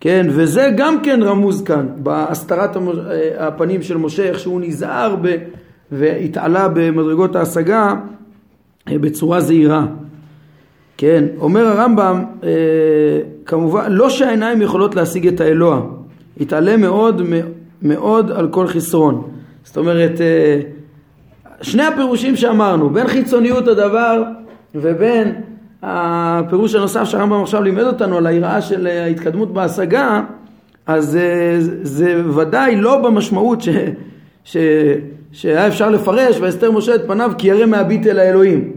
כן, 0.00 0.26
וזה 0.30 0.70
גם 0.76 1.02
כן 1.02 1.22
רמוז 1.22 1.62
כאן, 1.62 1.86
בהסתרת 1.96 2.76
אה, 2.76 3.46
הפנים 3.46 3.82
של 3.82 3.96
משה, 3.96 4.22
איך 4.22 4.38
שהוא 4.38 4.60
נזהר 4.60 5.16
ב, 5.22 5.36
והתעלה 5.92 6.68
במדרגות 6.68 7.36
ההשגה 7.36 7.94
אה, 8.88 8.98
בצורה 8.98 9.40
זהירה. 9.40 9.86
כן, 10.96 11.24
אומר 11.38 11.66
הרמב"ם, 11.66 12.24
אה, 12.42 12.50
כמובן, 13.46 13.92
לא 13.92 14.10
שהעיניים 14.10 14.62
יכולות 14.62 14.94
להשיג 14.94 15.26
את 15.26 15.40
האלוה, 15.40 15.80
התעלה 16.40 16.76
מאוד 16.76 17.22
מאוד 17.82 18.30
על 18.30 18.48
כל 18.48 18.66
חסרון. 18.66 19.30
זאת 19.64 19.76
אומרת, 19.76 20.20
שני 21.62 21.82
הפירושים 21.82 22.36
שאמרנו, 22.36 22.90
בין 22.90 23.06
חיצוניות 23.06 23.68
הדבר 23.68 24.22
ובין 24.74 25.34
הפירוש 25.82 26.74
הנוסף 26.74 27.04
שהרמב"ם 27.04 27.42
עכשיו 27.42 27.62
לימד 27.62 27.82
אותנו 27.82 28.16
על 28.16 28.26
היראה 28.26 28.62
של 28.62 28.86
ההתקדמות 28.86 29.52
בהשגה, 29.52 30.22
אז 30.86 31.10
זה, 31.10 31.56
זה 31.82 32.22
ודאי 32.36 32.76
לא 32.76 33.02
במשמעות 33.02 33.60
ש, 33.60 33.68
ש, 34.44 34.56
שהיה 35.32 35.66
אפשר 35.66 35.90
לפרש 35.90 36.36
ואסתר 36.40 36.70
משה 36.72 36.94
את 36.94 37.00
פניו 37.06 37.32
כי 37.38 37.48
ירא 37.48 37.66
מהביט 37.66 38.06
אל 38.06 38.18
האלוהים. 38.18 38.72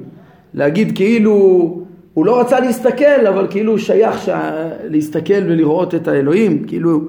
להגיד 0.54 0.96
כאילו 0.96 1.34
הוא 2.14 2.26
לא 2.26 2.40
רצה 2.40 2.60
להסתכל 2.60 3.28
אבל 3.30 3.48
כאילו 3.50 3.72
הוא 3.72 3.80
שייך 3.80 4.18
ש... 4.18 4.30
להסתכל 4.90 5.44
ולראות 5.46 5.96
את 5.96 6.08
האלוהים, 6.08 6.64
כאילו 6.64 7.02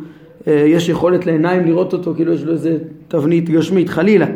אה, 0.47 0.64
יש 0.67 0.88
יכולת 0.88 1.26
לעיניים 1.26 1.64
לראות 1.64 1.93
אותו 1.93 2.14
כאילו 2.14 2.33
יש 2.33 2.45
לו 2.45 2.53
איזה 2.53 2.79
תבנית 3.09 3.50
גשמית 3.50 3.88
חלילה. 3.88 4.26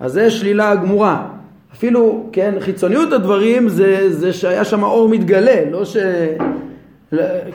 אז 0.00 0.12
זה 0.12 0.30
שלילה 0.30 0.74
גמורה. 0.74 1.26
אפילו, 1.74 2.26
כן, 2.32 2.54
חיצוניות 2.60 3.12
הדברים 3.12 3.68
זה, 3.68 4.12
זה 4.12 4.32
שהיה 4.32 4.64
שם 4.64 4.82
אור 4.82 5.08
מתגלה, 5.08 5.70
לא 5.70 5.84
ש... 5.84 5.96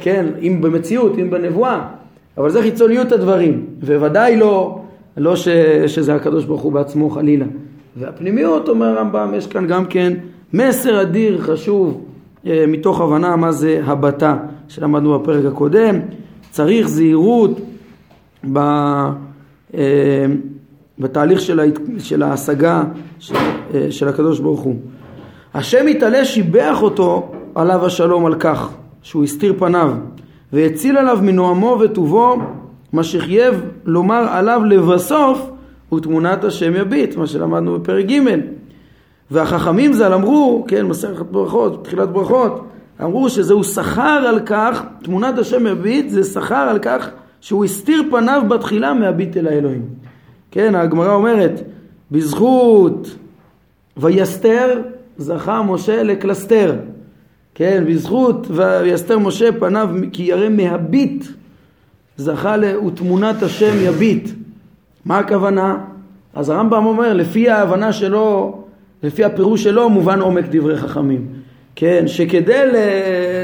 כן, 0.02 0.26
אם 0.42 0.62
במציאות, 0.62 1.18
אם 1.22 1.30
בנבואה, 1.30 1.88
אבל 2.38 2.50
זה 2.50 2.62
חיצוניות 2.62 3.12
הדברים, 3.12 3.66
וודאי 3.84 4.38
לא, 4.38 4.82
לא 5.18 5.36
ש, 5.36 5.48
שזה 5.88 6.16
הקדוש 6.16 6.46
ברוך 6.46 6.62
הוא 6.62 6.72
בעצמו 6.72 7.10
חלילה. 7.10 7.46
והפנימיות, 7.98 8.70
אומר 8.70 8.86
הרמב"ם, 8.86 9.34
יש 9.38 9.48
כאן 9.48 9.68
גם 9.68 9.86
כן 9.86 10.14
מסר 10.54 11.02
אדיר 11.02 11.42
חשוב 11.42 12.06
אה, 12.48 12.66
מתוך 12.68 13.02
הבנה 13.02 13.36
מה 13.36 13.52
זה 13.52 13.82
הבתה 13.86 14.38
שלמדנו 14.68 15.20
בפרק 15.20 15.46
הקודם, 15.46 16.00
צריך 16.52 16.88
זהירות 16.88 17.60
ב... 18.54 18.60
בתהליך 21.00 21.42
של, 21.42 21.60
ההת... 21.60 21.80
של 22.00 22.24
ההשגה 22.24 22.84
של, 23.20 23.36
אה, 23.74 23.88
של 23.90 24.08
הקדוש 24.08 24.40
ברוך 24.40 24.62
הוא. 24.62 24.76
השם 25.54 25.88
יתעלה 25.88 26.26
שיבח 26.26 26.78
אותו 26.82 27.32
עליו 27.56 27.86
השלום 27.86 28.26
על 28.26 28.36
כך 28.36 28.70
שהוא 29.02 29.24
הסתיר 29.24 29.54
פניו 29.60 29.94
והציל 30.54 30.98
עליו 30.98 31.20
מנועמו 31.22 31.78
וטובו 31.80 32.38
מה 32.94 33.04
שחייב 33.04 33.62
לומר 33.86 34.28
עליו 34.30 34.62
לבסוף 34.66 35.50
ותמונת 35.94 36.44
השם 36.44 36.76
יביט 36.76 37.16
מה 37.16 37.28
שלמדנו 37.28 37.80
בפרק 37.80 38.06
ג' 38.06 38.20
והחכמים 39.32 39.94
ז"ל 39.94 40.14
אמרו 40.14 40.66
כן 40.68 40.86
מסכת 40.86 41.26
ברכות 41.26 41.84
תחילת 41.84 42.10
ברכות 42.10 42.68
אמרו 43.04 43.30
שזהו 43.30 43.64
שכר 43.64 44.24
על 44.28 44.40
כך 44.46 44.84
תמונת 45.04 45.38
השם 45.38 45.68
יביט 45.68 46.10
זה 46.10 46.24
שכר 46.24 46.56
על 46.56 46.80
כך 46.80 47.10
שהוא 47.42 47.66
הסתיר 47.66 48.04
פניו 48.12 48.42
בתחילה 48.50 48.94
מהביט 48.94 49.38
אל 49.38 49.48
האלוהים 49.48 49.86
כן, 50.56 50.76
הגמרא 50.76 51.14
אומרת, 51.14 51.62
בזכות 52.12 53.16
ויסתר 53.98 54.82
זכה 55.18 55.62
משה 55.62 56.04
לקלסתר. 56.04 56.76
כן, 57.56 57.84
בזכות 57.88 58.48
ויסתר 58.50 59.20
משה 59.20 59.52
פניו 59.60 59.90
כי 60.12 60.24
ירא 60.24 60.50
מהביט 60.50 61.26
זכה 62.18 62.58
לתמונת 62.58 63.44
השם 63.44 63.74
יביט. 63.82 64.30
מה 65.06 65.20
הכוונה? 65.20 65.78
אז 66.34 66.50
הרמב"ם 66.50 66.86
אומר 66.86 67.14
לפי 67.14 67.50
ההבנה 67.50 67.94
שלו, 67.94 68.58
לפי 69.04 69.24
הפירוש 69.24 69.64
שלו 69.64 69.90
מובן 69.90 70.22
עומק 70.22 70.46
דברי 70.52 70.78
חכמים. 70.78 71.28
כן, 71.76 72.04
שכדי 72.08 72.62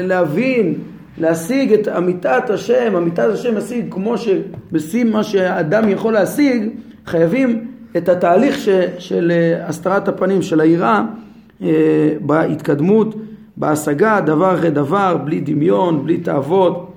להבין, 0.02 0.74
להשיג 1.18 1.72
את 1.72 1.88
אמיתת 1.88 2.50
השם, 2.50 2.96
אמיתת 2.96 3.28
השם 3.32 3.56
משיג 3.58 3.86
כמו 3.90 4.14
שבשים 4.18 5.12
מה 5.12 5.22
שאדם 5.24 5.88
יכול 5.88 6.12
להשיג, 6.12 6.68
חייבים 7.06 7.68
את 7.96 8.08
התהליך 8.08 8.58
ש, 8.58 8.68
של 8.98 9.32
הסתרת 9.66 10.08
הפנים, 10.08 10.42
של 10.42 10.60
היראה, 10.60 11.02
אה, 11.62 12.14
בהתקדמות, 12.20 13.14
בהשגה, 13.56 14.20
דבר 14.20 14.54
אחרי 14.54 14.70
דבר, 14.70 15.16
בלי 15.24 15.40
דמיון, 15.40 16.04
בלי 16.04 16.18
תאוות, 16.18 16.92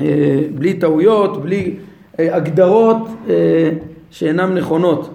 אה, 0.00 0.42
בלי 0.54 0.74
טעויות, 0.74 1.42
בלי 1.42 1.76
אה, 2.18 2.36
הגדרות 2.36 3.08
שאינן 4.10 4.54
נכונות, 4.54 5.14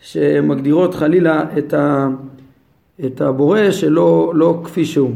שמגדירות 0.00 0.94
חלילה 0.94 1.44
את, 1.58 1.74
ה, 1.74 2.08
את 3.04 3.20
הבורא 3.20 3.70
שלא 3.70 4.32
לא 4.34 4.60
כפי 4.64 4.84
שהוא. 4.84 5.10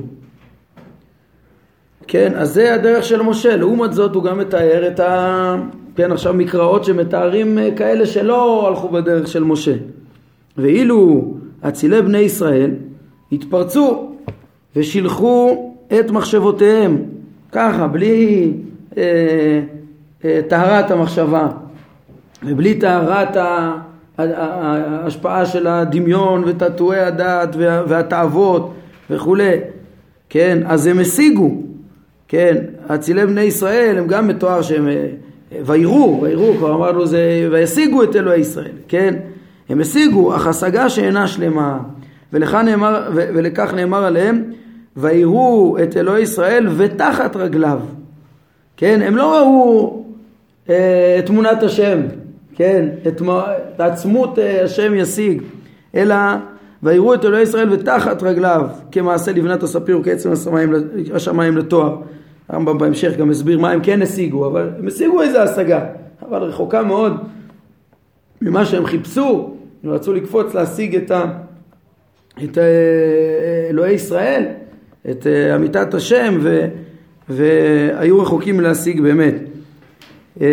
כן, 2.06 2.32
אז 2.36 2.54
זה 2.54 2.74
הדרך 2.74 3.04
של 3.04 3.22
משה. 3.22 3.56
לעומת 3.56 3.92
זאת 3.92 4.14
הוא 4.14 4.24
גם 4.24 4.38
מתאר 4.38 4.88
את 4.88 5.00
ה... 5.00 5.56
כן, 5.98 6.12
עכשיו 6.12 6.34
מקראות 6.34 6.84
שמתארים 6.84 7.58
אה, 7.58 7.68
כאלה 7.76 8.06
שלא 8.06 8.68
הלכו 8.68 8.88
בדרך 8.88 9.28
של 9.28 9.44
משה. 9.44 9.74
ואילו 10.56 11.34
אצילי 11.68 12.02
בני 12.02 12.18
ישראל 12.18 12.70
התפרצו 13.32 14.12
ושילחו 14.76 15.72
את 16.00 16.10
מחשבותיהם, 16.10 17.02
ככה, 17.52 17.86
בלי 17.86 18.52
אה, 18.96 19.60
אה, 20.24 20.40
טהרת 20.48 20.90
המחשבה 20.90 21.48
ובלי 22.42 22.74
טהרת 22.74 23.36
ההשפעה 24.18 25.46
של 25.46 25.66
הדמיון 25.66 26.44
ותעתועי 26.46 27.00
הדעת 27.00 27.56
והתאוות 27.88 28.74
וכולי, 29.10 29.56
כן, 30.28 30.58
אז 30.66 30.86
הם 30.86 30.98
השיגו, 30.98 31.62
כן, 32.28 32.56
אצילי 32.94 33.26
בני 33.26 33.42
ישראל 33.42 33.98
הם 33.98 34.06
גם 34.06 34.28
מתואר 34.28 34.62
שהם 34.62 34.88
אה, 34.88 35.06
ויראו, 35.52 36.20
ויראו, 36.22 36.54
כבר 36.56 36.74
אמרנו 36.74 37.06
זה, 37.06 37.48
וישיגו 37.52 38.02
את 38.02 38.16
אלוהי 38.16 38.40
ישראל, 38.40 38.72
כן? 38.88 39.14
הם 39.68 39.80
השיגו, 39.80 40.36
אך 40.36 40.46
השגה 40.46 40.90
שאינה 40.90 41.28
שלמה, 41.28 41.78
נאמר, 42.32 43.10
ולכך 43.14 43.74
נאמר 43.74 44.04
עליהם, 44.04 44.44
ויראו 44.96 45.76
את 45.82 45.96
אלוהי 45.96 46.22
ישראל 46.22 46.68
ותחת 46.76 47.36
רגליו, 47.36 47.80
כן? 48.76 49.00
הם 49.02 49.16
לא 49.16 49.38
ראו 49.38 50.04
אה, 50.68 51.16
את 51.18 51.26
תמונת 51.26 51.62
השם, 51.62 52.00
כן? 52.54 52.88
את, 53.06 53.22
את 53.74 53.80
עצמות 53.80 54.38
אה, 54.38 54.64
השם 54.64 54.94
ישיג, 54.94 55.42
אלא 55.94 56.16
ויראו 56.82 57.14
את 57.14 57.24
אלוהי 57.24 57.42
ישראל 57.42 57.72
ותחת 57.72 58.22
רגליו, 58.22 58.66
כמעשה 58.92 59.32
לבנת 59.32 59.62
הספיר 59.62 59.98
וכעצם 59.98 60.32
השמיים, 60.32 60.72
השמיים 61.14 61.56
לתואר. 61.56 61.96
הרמב"ם 62.48 62.78
בהמשך 62.78 63.16
גם 63.16 63.30
הסביר 63.30 63.58
מה 63.58 63.70
הם 63.70 63.80
כן 63.82 64.02
השיגו, 64.02 64.46
אבל 64.46 64.70
הם 64.78 64.86
השיגו 64.86 65.22
איזה 65.22 65.42
השגה, 65.42 65.84
אבל 66.28 66.42
רחוקה 66.42 66.82
מאוד 66.82 67.12
ממה 68.42 68.66
שהם 68.66 68.86
חיפשו, 68.86 69.54
הם 69.84 69.90
רצו 69.90 70.12
לקפוץ 70.12 70.54
להשיג 70.54 70.96
את, 70.96 71.10
ה, 71.10 71.24
את 72.44 72.58
אה, 72.58 72.64
אלוהי 73.70 73.94
ישראל, 73.94 74.44
את 75.10 75.26
אה, 75.26 75.56
אמיתת 75.56 75.94
השם, 75.94 76.38
ו, 76.40 76.66
והיו 77.28 78.20
רחוקים 78.20 78.60
להשיג 78.60 79.00
באמת. 79.00 79.34
אה, 80.40 80.46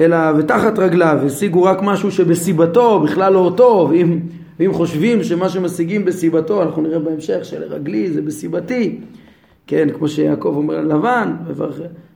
אלא 0.00 0.16
ותחת 0.38 0.78
רגליו 0.78 1.18
השיגו 1.26 1.62
רק 1.62 1.78
משהו 1.82 2.10
שבסיבתו 2.10 3.00
בכלל 3.00 3.32
לא 3.32 3.38
אותו, 3.38 3.88
ואם, 3.90 4.18
ואם 4.60 4.72
חושבים 4.72 5.24
שמה 5.24 5.48
שמשיגים 5.48 6.04
בסיבתו, 6.04 6.62
אנחנו 6.62 6.82
נראה 6.82 6.98
בהמשך 6.98 7.38
שלרגלי 7.42 8.10
זה 8.10 8.22
בסיבתי, 8.22 8.98
כן, 9.72 9.88
כמו 9.98 10.08
שיעקב 10.08 10.54
אומר 10.56 10.80
ללבן, 10.80 11.32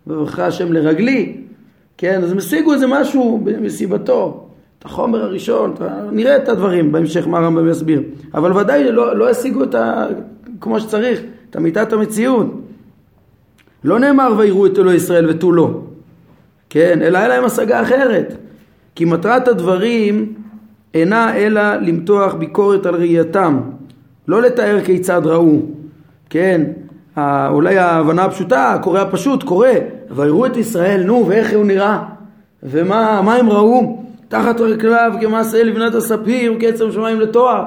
וברך 0.07 0.39
השם 0.39 0.73
לרגלי, 0.73 1.37
כן, 1.99 2.23
אז 2.23 2.33
הם 2.33 2.39
השיגו 2.39 2.73
איזה 2.73 2.87
משהו 2.87 3.45
מסיבתו, 3.61 4.49
את 4.79 4.85
החומר 4.85 5.23
הראשון, 5.23 5.75
נראה 6.13 6.37
את 6.37 6.49
הדברים 6.49 6.93
בהמשך 6.93 7.29
מה 7.29 7.39
הרמב"ם 7.39 7.69
יסביר, 7.69 8.03
אבל 8.35 8.53
ודאי 8.53 8.93
לא, 8.93 9.17
לא 9.17 9.31
השיגו 9.31 9.65
את 9.65 9.75
ה... 9.75 10.07
כמו 10.61 10.81
שצריך, 10.81 11.21
את 11.51 11.57
אמיתת 11.57 11.93
המציאות. 11.93 12.47
לא 13.85 13.99
נאמר 13.99 14.35
ויראו 14.39 14.67
את 14.67 14.79
אלוהי 14.79 14.97
ישראל 14.97 15.31
ותו 15.31 15.53
לא, 15.53 15.81
כן, 16.71 17.03
אלא 17.03 17.19
היה 17.19 17.29
להם 17.29 17.45
השגה 17.45 17.83
אחרת, 17.83 18.37
כי 18.95 19.05
מטרת 19.05 19.49
הדברים 19.49 20.35
אינה 20.95 21.37
אלא 21.37 21.75
למתוח 21.75 22.35
ביקורת 22.35 22.87
על 22.87 22.95
ראייתם, 22.95 23.61
לא 24.29 24.43
לתאר 24.43 24.81
כיצד 24.85 25.23
ראו, 25.25 25.61
כן, 26.31 26.63
אולי 27.49 27.79
ההבנה 27.79 28.25
הפשוטה, 28.25 28.73
הקורא 28.73 29.01
הפשוט, 29.01 29.43
קורא, 29.43 29.69
ויראו 30.11 30.47
את 30.47 30.57
ישראל, 30.57 31.03
נו, 31.03 31.25
ואיך 31.29 31.55
הוא 31.55 31.65
נראה, 31.65 32.03
ומה 32.63 33.35
הם 33.35 33.51
ראו? 33.51 34.03
תחת 34.29 34.61
רגליו 34.61 35.13
כמעשה 35.21 35.63
לבנת 35.63 35.95
הספיר 35.95 36.53
וכעצם 36.53 36.93
שמיים 36.93 37.21
לתואר. 37.21 37.65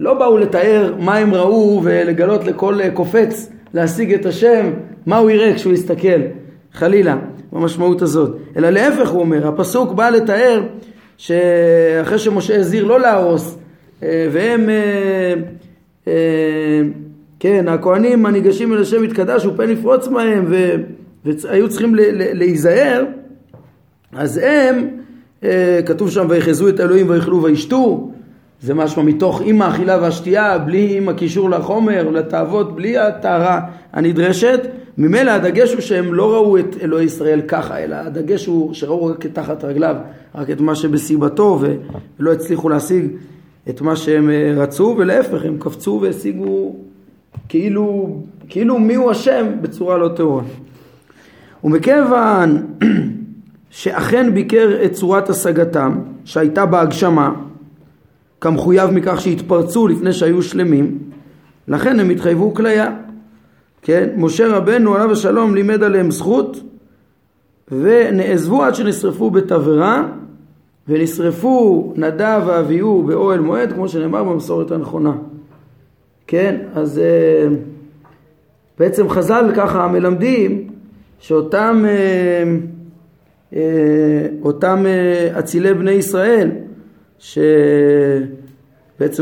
לא 0.00 0.14
באו 0.14 0.38
לתאר 0.38 0.94
מה 0.98 1.16
הם 1.16 1.34
ראו 1.34 1.80
ולגלות 1.84 2.44
לכל 2.44 2.78
קופץ 2.94 3.50
להשיג 3.74 4.14
את 4.14 4.26
השם, 4.26 4.70
מה 5.06 5.16
הוא 5.16 5.30
יראה 5.30 5.54
כשהוא 5.54 5.72
יסתכל, 5.72 6.20
חלילה, 6.72 7.16
במשמעות 7.52 8.02
הזאת. 8.02 8.36
אלא 8.56 8.70
להפך 8.70 9.08
הוא 9.08 9.20
אומר, 9.20 9.48
הפסוק 9.48 9.92
בא 9.92 10.10
לתאר 10.10 10.62
שאחרי 11.16 12.18
שמשה 12.18 12.56
הזהיר 12.56 12.84
לא 12.84 13.00
להרוס, 13.00 13.58
אה, 14.02 14.28
והם 14.32 14.70
אה, 14.70 15.34
אה, 16.08 16.82
כן, 17.40 17.68
הכהנים 17.68 18.26
הניגשים 18.26 18.72
אל 18.72 18.82
השם 18.82 19.04
יתקדשו 19.04 19.56
פן 19.56 19.70
יפרוץ 19.70 20.08
מהם 20.08 20.44
ו... 20.48 20.74
והיו 21.24 21.68
צריכים 21.68 21.94
להיזהר, 22.12 23.04
אז 24.12 24.40
הם, 24.42 24.88
אה, 25.44 25.80
כתוב 25.86 26.10
שם 26.10 26.26
ויחזו 26.28 26.68
את 26.68 26.80
אלוהים 26.80 27.10
ויאכלו 27.10 27.42
וישתו, 27.42 28.10
זה 28.62 28.74
משמע 28.74 29.02
מתוך 29.02 29.42
עם 29.44 29.62
האכילה 29.62 29.98
והשתייה, 30.02 30.58
בלי 30.58 30.96
עם 30.96 31.08
הקישור 31.08 31.50
לחומר, 31.50 32.10
לתאוות, 32.10 32.76
בלי 32.76 32.98
הטהרה 32.98 33.60
הנדרשת, 33.92 34.60
ממילא 34.98 35.30
הדגש 35.30 35.72
הוא 35.72 35.80
שהם 35.80 36.14
לא 36.14 36.34
ראו 36.34 36.58
את 36.58 36.76
אלוהי 36.82 37.04
ישראל 37.04 37.40
ככה, 37.48 37.78
אלא 37.78 37.96
הדגש 37.96 38.46
הוא 38.46 38.74
שראו 38.74 39.06
רק 39.06 39.26
תחת 39.26 39.64
רגליו, 39.64 39.96
רק 40.34 40.50
את 40.50 40.60
מה 40.60 40.74
שבסיבתו 40.74 41.60
ולא 42.18 42.32
הצליחו 42.32 42.68
להשיג 42.68 43.06
את 43.68 43.80
מה 43.80 43.96
שהם 43.96 44.30
אה, 44.30 44.52
רצו, 44.56 44.94
ולהפך 44.98 45.44
הם 45.44 45.56
קפצו 45.58 45.98
והשיגו 46.02 46.76
כאילו, 47.48 48.16
כאילו 48.48 48.78
מי 48.78 48.94
הוא 48.94 49.10
השם 49.10 49.46
בצורה 49.60 49.98
לא 49.98 50.08
טהורה. 50.08 50.42
ומכיוון 51.64 52.66
שאכן 53.70 54.34
ביקר 54.34 54.78
את 54.84 54.92
צורת 54.92 55.30
השגתם 55.30 55.98
שהייתה 56.24 56.66
בהגשמה 56.66 57.32
כמחויב 58.40 58.90
מכך 58.90 59.20
שהתפרצו 59.20 59.88
לפני 59.88 60.12
שהיו 60.12 60.42
שלמים 60.42 60.98
לכן 61.68 62.00
הם 62.00 62.10
התחייבו 62.10 62.54
כליה. 62.54 62.96
כן? 63.82 64.08
משה 64.16 64.56
רבנו 64.56 64.94
עליו 64.94 65.12
השלום 65.12 65.54
לימד 65.54 65.82
עליהם 65.82 66.10
זכות 66.10 66.60
ונעזבו 67.70 68.62
עד 68.62 68.74
שנשרפו 68.74 69.30
בתבערה 69.30 70.08
ונשרפו 70.88 71.92
נדב 71.96 72.42
ואביהו 72.46 73.02
באוהל 73.02 73.40
מועד 73.40 73.72
כמו 73.72 73.88
שנאמר 73.88 74.24
במסורת 74.24 74.70
הנכונה 74.70 75.12
כן, 76.30 76.56
אז 76.74 76.98
אה, 76.98 77.48
בעצם 78.78 79.08
חז"ל 79.08 79.50
ככה 79.56 79.88
מלמדים 79.88 80.68
שאותם 81.18 81.84
אה, 81.88 82.44
אה, 83.56 84.26
אותם 84.42 84.84
אצילי 85.38 85.74
בני 85.74 85.90
ישראל 85.90 86.50
שבעצם 87.18 87.38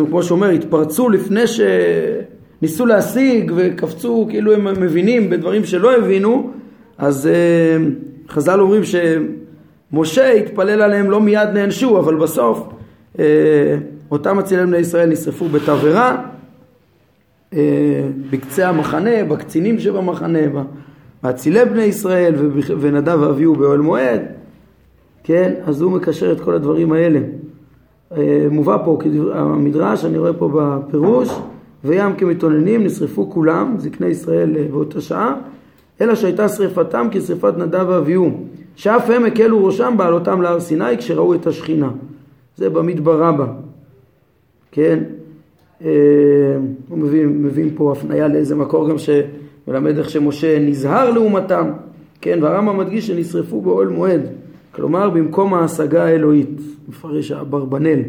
כמו 0.07 0.23
שאומר 0.23 0.49
התפרצו 0.49 1.09
לפני 1.09 1.43
שניסו 1.47 2.87
להשיג 2.87 3.53
וקפצו 3.57 4.27
כאילו 4.31 4.53
הם 4.55 4.83
מבינים 4.83 5.31
בדברים 5.31 5.65
שלא 5.65 5.97
הבינו 5.97 6.51
אז 6.99 7.29
חז"ל 8.29 8.61
אומרים 8.61 8.83
שמשה 8.85 10.33
התפלל 10.33 10.83
עליהם 10.83 11.11
לא 11.11 11.21
מיד 11.21 11.49
נענשו 11.55 11.99
אבל 11.99 12.15
בסוף 12.15 12.69
אותם 14.11 14.39
אצילי 14.39 14.67
בני 14.67 14.79
ישראל 14.79 15.09
נשרפו 15.09 15.49
בתבערה 15.49 16.36
בקצה 18.31 18.69
המחנה, 18.69 19.25
בקצינים 19.29 19.79
שבמחנה, 19.79 20.39
באצילי 21.23 21.65
בני 21.65 21.83
ישראל 21.83 22.35
ונדב 22.81 23.19
ואביהו 23.21 23.55
באוהל 23.55 23.81
מועד, 23.81 24.21
כן, 25.25 25.55
אז 25.65 25.81
הוא 25.81 25.93
מקשר 25.93 26.33
את 26.33 26.41
כל 26.41 26.55
הדברים 26.55 26.93
האלה. 26.93 27.21
אה, 28.17 28.47
מובא 28.51 28.77
פה 28.85 28.99
המדרש, 29.35 30.05
אני 30.05 30.19
רואה 30.19 30.33
פה 30.33 30.51
בפירוש, 30.55 31.29
וים 31.85 32.15
כמתאוננים 32.17 32.85
נשרפו 32.85 33.31
כולם, 33.31 33.75
זקני 33.79 34.07
ישראל 34.07 34.57
אה, 34.57 34.65
באותה 34.71 35.01
שעה, 35.01 35.35
אלא 36.01 36.15
שהייתה 36.15 36.49
שרפתם 36.49 37.09
כשרפת 37.11 37.55
נדב 37.59 37.87
ואביהו, 37.89 38.31
שאף 38.77 39.11
הם 39.11 39.25
הקלו 39.25 39.65
ראשם 39.65 39.95
בעלותם 39.97 40.43
להר 40.43 40.61
סיני 40.61 40.99
כשראו 40.99 41.35
את 41.35 41.47
השכינה. 41.47 41.91
זה 42.57 42.71
במדבר 42.71 43.23
רבה, 43.23 43.47
כן? 44.73 45.05
אה, 45.85 45.91
הוא 46.89 46.99
מביא, 46.99 47.27
מביא 47.27 47.71
פה 47.75 47.93
הפניה 47.93 48.29
לאיזה 48.29 48.57
מקור 48.57 48.89
גם 48.91 48.97
שמלמד 48.99 49.99
איך 49.99 50.11
שמשה 50.11 50.59
נזהר 50.59 51.11
לעומתם, 51.11 51.71
כן? 52.21 52.39
והרמב"ם 52.43 52.79
מדגיש 52.79 53.07
שנשרפו 53.07 53.61
באוהל 53.61 53.89
מועד, 53.89 54.21
כלומר 54.73 55.11
במקום 55.11 55.55
ההשגה 55.55 56.05
האלוהית, 56.05 56.61
מפרש 56.89 57.33
אברבנאל. 57.33 58.03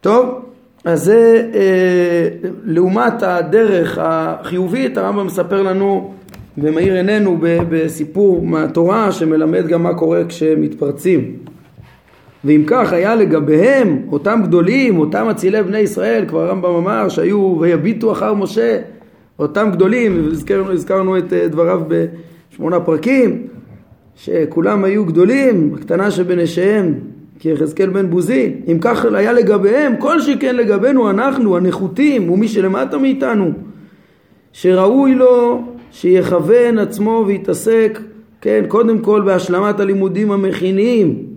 טוב, 0.00 0.28
אז 0.84 1.04
זה 1.04 1.50
אה, 1.54 2.48
לעומת 2.64 3.22
הדרך 3.22 3.98
החיובית, 4.00 4.98
הרמב"ם 4.98 5.26
מספר 5.26 5.62
לנו 5.62 6.14
ומאיר 6.58 6.94
עינינו 6.94 7.38
בסיפור 7.40 8.46
מהתורה 8.46 9.12
שמלמד 9.12 9.66
גם 9.66 9.82
מה 9.82 9.94
קורה 9.94 10.24
כשמתפרצים. 10.28 11.36
ואם 12.44 12.64
כך 12.66 12.92
היה 12.92 13.14
לגביהם, 13.14 13.98
אותם 14.12 14.40
גדולים, 14.44 14.98
אותם 14.98 15.28
אצילי 15.30 15.62
בני 15.62 15.78
ישראל, 15.78 16.24
כבר 16.28 16.42
הרמב"ם 16.42 16.74
אמר 16.74 17.08
שהיו 17.08 17.56
ויביטו 17.60 18.12
אחר 18.12 18.34
משה, 18.34 18.78
אותם 19.38 19.68
גדולים, 19.72 20.28
הזכרנו, 20.30 20.72
הזכרנו 20.72 21.18
את 21.18 21.32
אה, 21.32 21.48
דבריו 21.48 21.82
בשמונה 21.88 22.80
פרקים, 22.80 23.46
שכולם 24.16 24.84
היו 24.84 25.04
גדולים, 25.04 25.74
הקטנה 25.74 26.10
שבנשיהם, 26.10 26.94
כי 27.38 27.50
יחזקאל 27.50 27.90
בן 27.90 28.10
בוזי, 28.10 28.52
אם 28.72 28.78
כך 28.80 29.04
היה 29.04 29.32
לגביהם, 29.32 29.96
כל 29.98 30.20
שכן 30.20 30.56
לגבינו 30.56 31.10
אנחנו, 31.10 31.56
הנחותים, 31.56 32.30
ומי 32.30 32.48
שלמטה 32.48 32.98
מאיתנו, 32.98 33.50
שראוי 34.52 35.14
לו 35.14 35.64
שיכוון 35.92 36.78
עצמו 36.78 37.24
ויתעסק, 37.26 38.00
כן, 38.40 38.64
קודם 38.68 38.98
כל 38.98 39.20
בהשלמת 39.20 39.80
הלימודים 39.80 40.32
המכינים. 40.32 41.27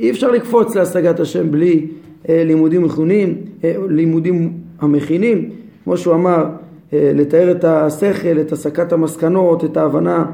אי 0.00 0.10
אפשר 0.10 0.30
לקפוץ 0.30 0.74
להשגת 0.74 1.20
השם 1.20 1.50
בלי 1.50 1.86
אה, 2.28 2.42
לימודים 2.44 2.82
מכונים, 2.82 3.34
אה, 3.64 3.74
לימודים 3.88 4.52
המכינים, 4.80 5.50
כמו 5.84 5.96
שהוא 5.96 6.14
אמר, 6.14 6.44
אה, 6.92 7.12
לתאר 7.14 7.50
את 7.50 7.64
השכל, 7.64 8.40
את 8.40 8.52
הסקת 8.52 8.92
המסקנות, 8.92 9.64
את 9.64 9.76
ההבנה, 9.76 10.24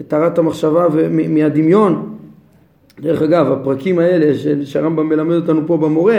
את 0.00 0.08
טהרת 0.08 0.38
המחשבה 0.38 0.86
מהדמיון. 1.28 2.16
דרך 3.00 3.22
אגב, 3.22 3.52
הפרקים 3.52 3.98
האלה 3.98 4.38
שהרמב"ם 4.64 5.08
מלמד 5.08 5.34
אותנו 5.34 5.60
פה 5.66 5.76
במורה, 5.76 6.18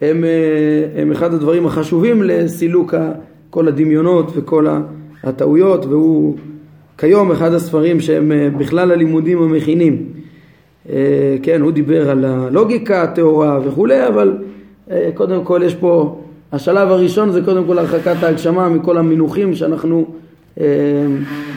הם, 0.00 0.24
אה, 0.24 1.02
הם 1.02 1.12
אחד 1.12 1.34
הדברים 1.34 1.66
החשובים 1.66 2.22
לסילוק 2.22 2.94
כל 3.50 3.68
הדמיונות 3.68 4.32
וכל 4.34 4.66
הטעויות, 5.22 5.86
והוא 5.86 6.36
כיום 6.98 7.30
אחד 7.30 7.54
הספרים 7.54 8.00
שהם 8.00 8.32
אה, 8.32 8.48
בכלל 8.58 8.90
הלימודים 8.92 9.42
המכינים. 9.42 10.06
אה, 10.90 11.36
כן, 11.42 11.60
הוא 11.60 11.72
דיבר 11.72 12.10
על 12.10 12.24
הלוגיקה 12.24 13.02
הטהורה 13.02 13.58
וכולי, 13.64 14.06
אבל 14.06 14.36
קודם 15.14 15.44
כל 15.44 15.60
יש 15.64 15.74
פה, 15.74 16.20
השלב 16.52 16.88
הראשון 16.90 17.32
זה 17.32 17.42
קודם 17.42 17.64
כל 17.66 17.78
הרחקת 17.78 18.22
ההגשמה 18.22 18.68
מכל 18.68 18.98
המינוחים 18.98 19.54
שאנחנו 19.54 20.06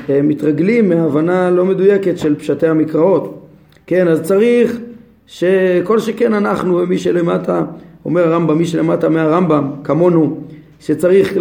מתרגלים 0.09 0.89
מהבנה 0.89 1.51
לא 1.51 1.65
מדויקת 1.65 2.17
של 2.17 2.35
פשטי 2.35 2.67
המקראות. 2.67 3.41
כן, 3.87 4.07
אז 4.07 4.21
צריך 4.21 4.79
שכל 5.27 5.99
שכן 5.99 6.33
אנחנו 6.33 6.77
ומי 6.77 6.97
שלמטה, 6.97 7.63
אומר 8.05 8.27
הרמב"ם, 8.27 8.57
מי 8.57 8.65
שלמטה 8.65 9.09
מהרמב"ם, 9.09 9.71
כמונו, 9.83 10.37
שצריך 10.79 11.37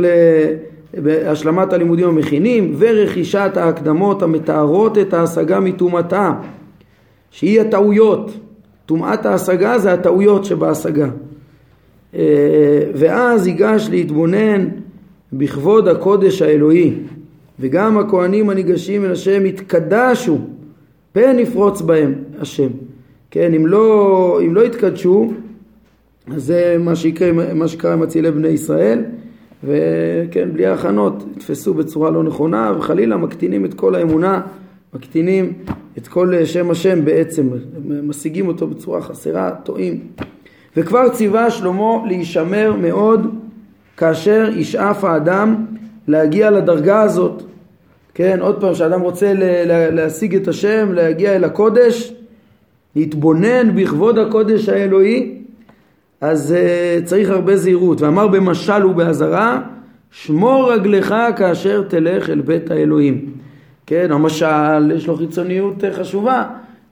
בהשלמת 1.02 1.72
הלימודים 1.72 2.08
המכינים 2.08 2.74
ורכישת 2.78 3.50
ההקדמות 3.56 4.22
המתארות 4.22 4.98
את 4.98 5.14
ההשגה 5.14 5.60
מטומאתה, 5.60 6.32
שהיא 7.34 7.60
הטעויות. 7.60 8.30
טומאת 8.86 9.26
ההשגה 9.26 9.78
זה 9.78 9.92
הטעויות 9.92 10.44
שבהשגה. 10.44 11.08
אה, 12.14 12.20
ואז 12.94 13.46
ייגש 13.46 13.88
להתבונן 13.90 14.68
בכבוד 15.32 15.88
הקודש 15.88 16.42
האלוהי, 16.42 16.92
וגם 17.60 17.98
הכהנים 17.98 18.50
הניגשים 18.50 19.04
אל 19.04 19.12
השם 19.12 19.46
יתקדשו 19.46 20.38
פן 21.12 21.38
יפרוץ 21.38 21.80
בהם 21.80 22.14
השם. 22.40 22.68
כן, 23.30 23.54
אם 23.54 23.66
לא, 23.66 24.40
אם 24.46 24.54
לא 24.54 24.66
יתקדשו, 24.66 25.32
אז 26.34 26.44
זה 26.44 26.76
מה 26.80 26.96
שיקרה, 26.96 27.54
מה 27.54 27.68
שקרה 27.68 27.92
עם 27.92 28.02
אצילי 28.02 28.30
בני 28.30 28.48
ישראל, 28.48 29.04
וכן, 29.64 30.48
בלי 30.52 30.66
הכנות, 30.66 31.24
יתפסו 31.36 31.74
בצורה 31.74 32.10
לא 32.10 32.22
נכונה, 32.22 32.72
וחלילה 32.78 33.16
מקטינים 33.16 33.64
את 33.64 33.74
כל 33.74 33.94
האמונה, 33.94 34.40
מקטינים 34.94 35.52
את 35.98 36.08
כל 36.08 36.44
שם 36.44 36.70
השם 36.70 37.04
בעצם, 37.04 37.48
משיגים 38.02 38.48
אותו 38.48 38.66
בצורה 38.66 39.02
חסרה, 39.02 39.50
טועים. 39.62 40.00
וכבר 40.76 41.08
ציווה 41.08 41.50
שלמה 41.50 42.06
להישמר 42.06 42.72
מאוד 42.80 43.34
כאשר 43.96 44.48
ישאף 44.56 45.04
האדם 45.04 45.66
להגיע 46.08 46.50
לדרגה 46.50 47.02
הזאת, 47.02 47.42
כן, 48.14 48.38
עוד 48.40 48.60
פעם, 48.60 48.72
כשאדם 48.72 49.00
רוצה 49.00 49.32
להשיג 49.92 50.34
את 50.34 50.48
השם, 50.48 50.92
להגיע 50.92 51.36
אל 51.36 51.44
הקודש, 51.44 52.12
להתבונן 52.96 53.76
בכבוד 53.76 54.18
הקודש 54.18 54.68
האלוהי, 54.68 55.38
אז 56.20 56.54
uh, 56.54 57.04
צריך 57.04 57.30
הרבה 57.30 57.56
זהירות. 57.56 58.00
ואמר 58.00 58.28
במשל 58.28 58.86
ובאזהרה, 58.86 59.60
שמור 60.10 60.72
רגלך 60.72 61.14
כאשר 61.36 61.82
תלך 61.82 62.30
אל 62.30 62.40
בית 62.40 62.70
האלוהים. 62.70 63.43
כן, 63.86 64.12
המשל 64.12 64.90
יש 64.94 65.06
לו 65.06 65.16
חיצוניות 65.16 65.84
חשובה, 65.92 66.44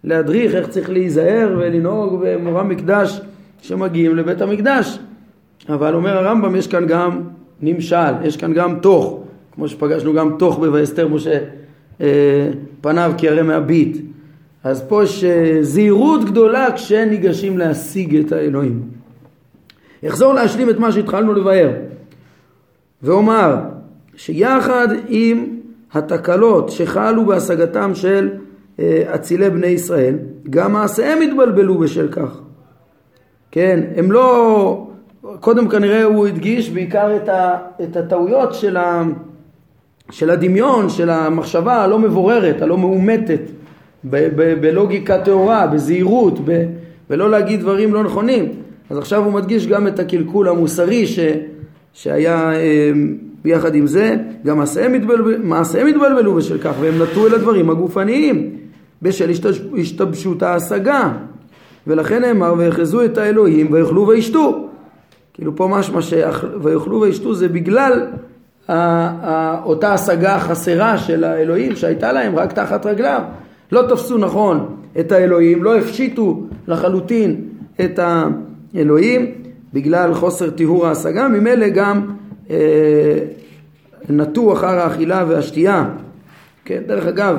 להדריך 0.05 0.55
איך 0.55 0.69
צריך 0.69 0.91
להיזהר 0.91 1.57
ולנהוג 1.59 2.25
במורא 2.25 2.63
מקדש 2.63 3.21
שמגיעים 3.63 4.17
לבית 4.17 4.41
המקדש. 4.41 4.99
אבל 5.69 5.95
אומר 5.95 6.17
הרמב"ם, 6.17 6.57
יש 6.57 6.67
כאן 6.67 6.87
גם 6.87 7.21
נמשל, 7.61 8.25
יש 8.25 8.37
כאן 8.37 8.53
גם 8.53 8.79
תוך. 8.79 9.23
כמו 9.55 9.69
שפגשנו 9.69 10.15
גם 10.15 10.37
תוך 10.39 10.59
בויסתר 10.59 11.09
משה 11.09 11.39
אה, 12.01 12.51
פניו 12.81 13.13
כי 13.19 13.29
הרי 13.29 13.43
מהביט. 13.43 13.97
אז 14.65 14.83
פה 14.89 15.05
יש 15.05 15.25
אה, 15.25 15.59
זהירות 15.61 16.25
גדולה 16.25 16.73
כשניגשים 16.73 17.59
להשיג 17.59 18.17
את 18.17 18.33
האלוהים. 18.33 18.83
אחזור 20.09 20.33
להשלים 20.33 20.71
את 20.71 20.79
מה 20.79 20.93
שהתחלנו 20.93 21.33
לבאר 21.33 21.71
ואומר 23.03 23.57
שיחד 24.17 24.89
עם 25.09 25.52
התקלות 25.95 26.71
שחלו 26.71 27.27
בהשגתם 27.27 27.95
של 27.95 28.31
אה, 28.79 29.03
אצילי 29.15 29.51
בני 29.51 29.67
ישראל, 29.67 30.19
גם 30.51 30.73
מעשיהם 30.73 31.23
התבלבלו 31.23 31.79
בשל 31.79 32.09
כך. 32.09 32.41
כן, 33.51 33.81
הם 33.97 34.13
לא, 34.13 34.87
קודם 35.41 35.69
כנראה 35.69 36.05
הוא 36.05 36.27
הדגיש 36.27 36.71
בעיקר 36.71 37.17
את, 37.17 37.29
ה, 37.29 37.57
את 37.83 37.97
הטעויות 37.97 38.55
של 38.55 38.77
ה... 38.77 39.03
של 40.11 40.31
הדמיון, 40.31 40.89
של 40.89 41.11
המחשבה 41.11 41.75
הלא 41.75 41.99
מבוררת, 41.99 42.63
הלא 42.63 42.79
מאומתת, 42.79 43.41
בלוגיקה 44.61 45.25
טהורה, 45.25 45.67
בזהירות, 45.67 46.39
ב- 46.45 46.65
ולא 47.11 47.31
להגיד 47.31 47.61
דברים 47.61 47.95
לא 47.95 48.03
נכונים. 48.05 48.53
אז 48.91 48.99
עכשיו 48.99 49.25
הוא 49.25 49.33
מדגיש 49.33 49.67
גם 49.67 49.87
את 49.87 49.99
הקלקול 49.99 50.49
המוסרי 50.49 51.07
ש, 51.07 51.19
שהיה 51.95 52.53
אה, 52.53 52.93
ביחד 53.43 53.75
עם 53.75 53.87
זה, 53.87 54.17
גם 54.47 54.59
מעשיהם 54.59 54.93
מעשיהם 55.43 55.87
התבלבלו 55.87 56.35
בשל 56.35 56.59
כך, 56.59 56.73
והם 56.81 57.03
נטו 57.03 57.27
אל 57.27 57.35
הדברים 57.35 57.71
הגופניים, 57.71 58.51
בשל 59.03 59.31
השתבשות 59.79 60.43
ההשגה. 60.43 61.13
ולכן 61.87 62.23
נאמר, 62.23 62.55
ויחזו 62.59 63.05
את 63.05 63.19
האלוהים 63.19 63.73
ויאכלו 63.73 64.07
וישתו. 64.07 64.69
כאילו 65.35 65.57
פה 65.57 65.69
משמע 65.69 66.03
שויאכלו 66.03 67.01
וישתו 67.01 67.35
זה 67.35 67.49
בגלל 67.49 68.07
אותה 69.65 69.93
השגה 69.93 70.35
החסרה 70.35 70.99
של 70.99 71.25
האלוהים 71.25 71.77
שהייתה 71.77 72.13
להם 72.13 72.37
רק 72.37 72.53
תחת 72.53 72.87
רגליו. 72.87 73.23
לא 73.73 73.83
תפסו 73.89 74.19
נכון 74.19 74.77
את 75.01 75.13
האלוהים, 75.13 75.65
לא 75.65 75.79
הפשיטו 75.79 76.43
לחלוטין 76.69 77.41
את 77.81 78.01
האלוהים 78.75 79.27
בגלל 79.73 80.15
חוסר 80.15 80.51
טיהור 80.51 80.87
ההשגה, 80.87 81.29
ממילא 81.29 81.69
גם 81.69 82.07
אה, 82.51 82.57
נטו 84.09 84.53
אחר 84.53 84.79
האכילה 84.79 85.25
והשתייה. 85.29 85.85
כן, 86.65 86.83
דרך 86.87 87.07
אגב, 87.07 87.37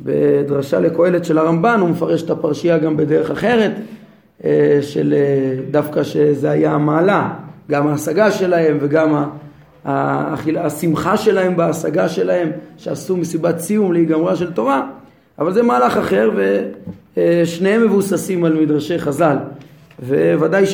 בדרשה 0.00 0.80
לקהלת 0.80 1.24
של 1.24 1.38
הרמב"ן 1.38 1.80
הוא 1.80 1.88
מפרש 1.88 2.22
את 2.22 2.30
הפרשייה 2.30 2.78
גם 2.78 2.96
בדרך 2.96 3.30
אחרת, 3.30 3.72
אה, 4.44 4.78
של 4.80 5.14
אה, 5.16 5.62
דווקא 5.70 6.02
שזה 6.02 6.50
היה 6.50 6.72
המעלה, 6.72 7.34
גם 7.70 7.88
ההשגה 7.88 8.30
שלהם 8.30 8.78
וגם 8.80 9.24
השמחה 10.56 11.16
שלהם 11.16 11.56
בהשגה 11.56 12.08
שלהם, 12.08 12.50
שעשו 12.76 13.16
מסיבת 13.16 13.58
סיום 13.58 13.92
להיגמרה 13.92 14.36
של 14.36 14.52
תורה, 14.52 14.86
אבל 15.38 15.52
זה 15.52 15.62
מהלך 15.62 15.96
אחר 15.96 16.30
ושניהם 17.16 17.84
מבוססים 17.84 18.44
על 18.44 18.60
מדרשי 18.60 18.98
חז"ל. 18.98 19.36
וודאי 20.08 20.66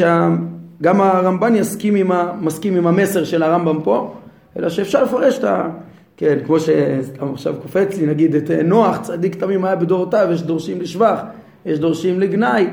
שגם 0.80 1.00
הרמב"ן 1.00 1.54
יסכים 1.54 1.94
עם, 1.94 2.12
ה, 2.12 2.32
מסכים 2.40 2.76
עם 2.76 2.86
המסר 2.86 3.24
של 3.24 3.42
הרמב"ם 3.42 3.82
פה, 3.82 4.14
אלא 4.56 4.68
שאפשר 4.68 5.04
לפרש 5.04 5.38
את 5.38 5.44
ה... 5.44 5.68
כן, 6.16 6.38
כמו 6.46 6.56
שעכשיו 6.60 7.54
קופץ 7.62 7.98
לי, 7.98 8.06
נגיד 8.06 8.34
את 8.34 8.50
נוח, 8.50 8.98
צדיק 9.02 9.34
תמים 9.34 9.64
היה 9.64 9.76
בדורותיו, 9.76 10.28
יש 10.32 10.42
דורשים 10.42 10.80
לשבח, 10.80 11.20
יש 11.66 11.78
דורשים 11.78 12.20
לגנאי, 12.20 12.66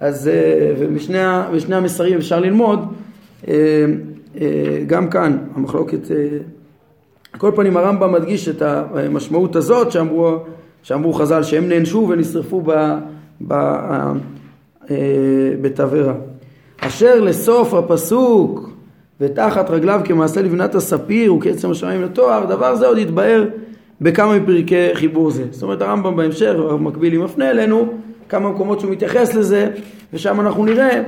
אז 0.00 0.28
אה, 0.28 0.74
ומשני 0.78 1.74
המסרים 1.74 2.18
אפשר 2.18 2.40
ללמוד, 2.40 2.92
אה, 3.48 3.54
אה, 4.40 4.82
גם 4.86 5.10
כאן 5.10 5.38
המחלוקת, 5.54 5.98
כל 7.38 7.52
פנים 7.56 7.76
הרמב"ם 7.76 8.12
מדגיש 8.12 8.48
את 8.48 8.62
המשמעות 8.62 9.56
הזאת 9.56 9.92
שאמרו, 9.92 10.36
שאמרו 10.82 11.12
חז"ל 11.12 11.42
שהם 11.42 11.68
נענשו 11.68 12.06
ונשרפו 12.08 12.62
בתבערה. 15.60 16.14
אשר 16.80 17.20
לסוף 17.20 17.74
הפסוק 17.74 18.70
ותחת 19.20 19.70
רגליו 19.70 20.00
כמעשה 20.04 20.42
לבנת 20.42 20.74
הספיר 20.74 21.34
וכעצם 21.34 21.70
השמיים 21.70 22.02
לתואר, 22.02 22.44
דבר 22.44 22.74
זה 22.74 22.86
עוד 22.86 22.98
יתבהר 22.98 23.44
בכמה 24.00 24.38
מפרקי 24.38 24.94
חיבור 24.94 25.30
זה. 25.30 25.44
זאת 25.50 25.62
אומרת 25.62 25.82
הרמב"ם 25.82 26.16
בהמשך, 26.16 26.52
המקבילי 26.70 27.18
מפנה 27.18 27.50
אלינו, 27.50 27.92
כמה 28.28 28.50
מקומות 28.50 28.80
שהוא 28.80 28.92
מתייחס 28.92 29.34
לזה, 29.34 29.70
ושם 30.12 30.40
אנחנו 30.40 30.64
נראה 30.64 31.02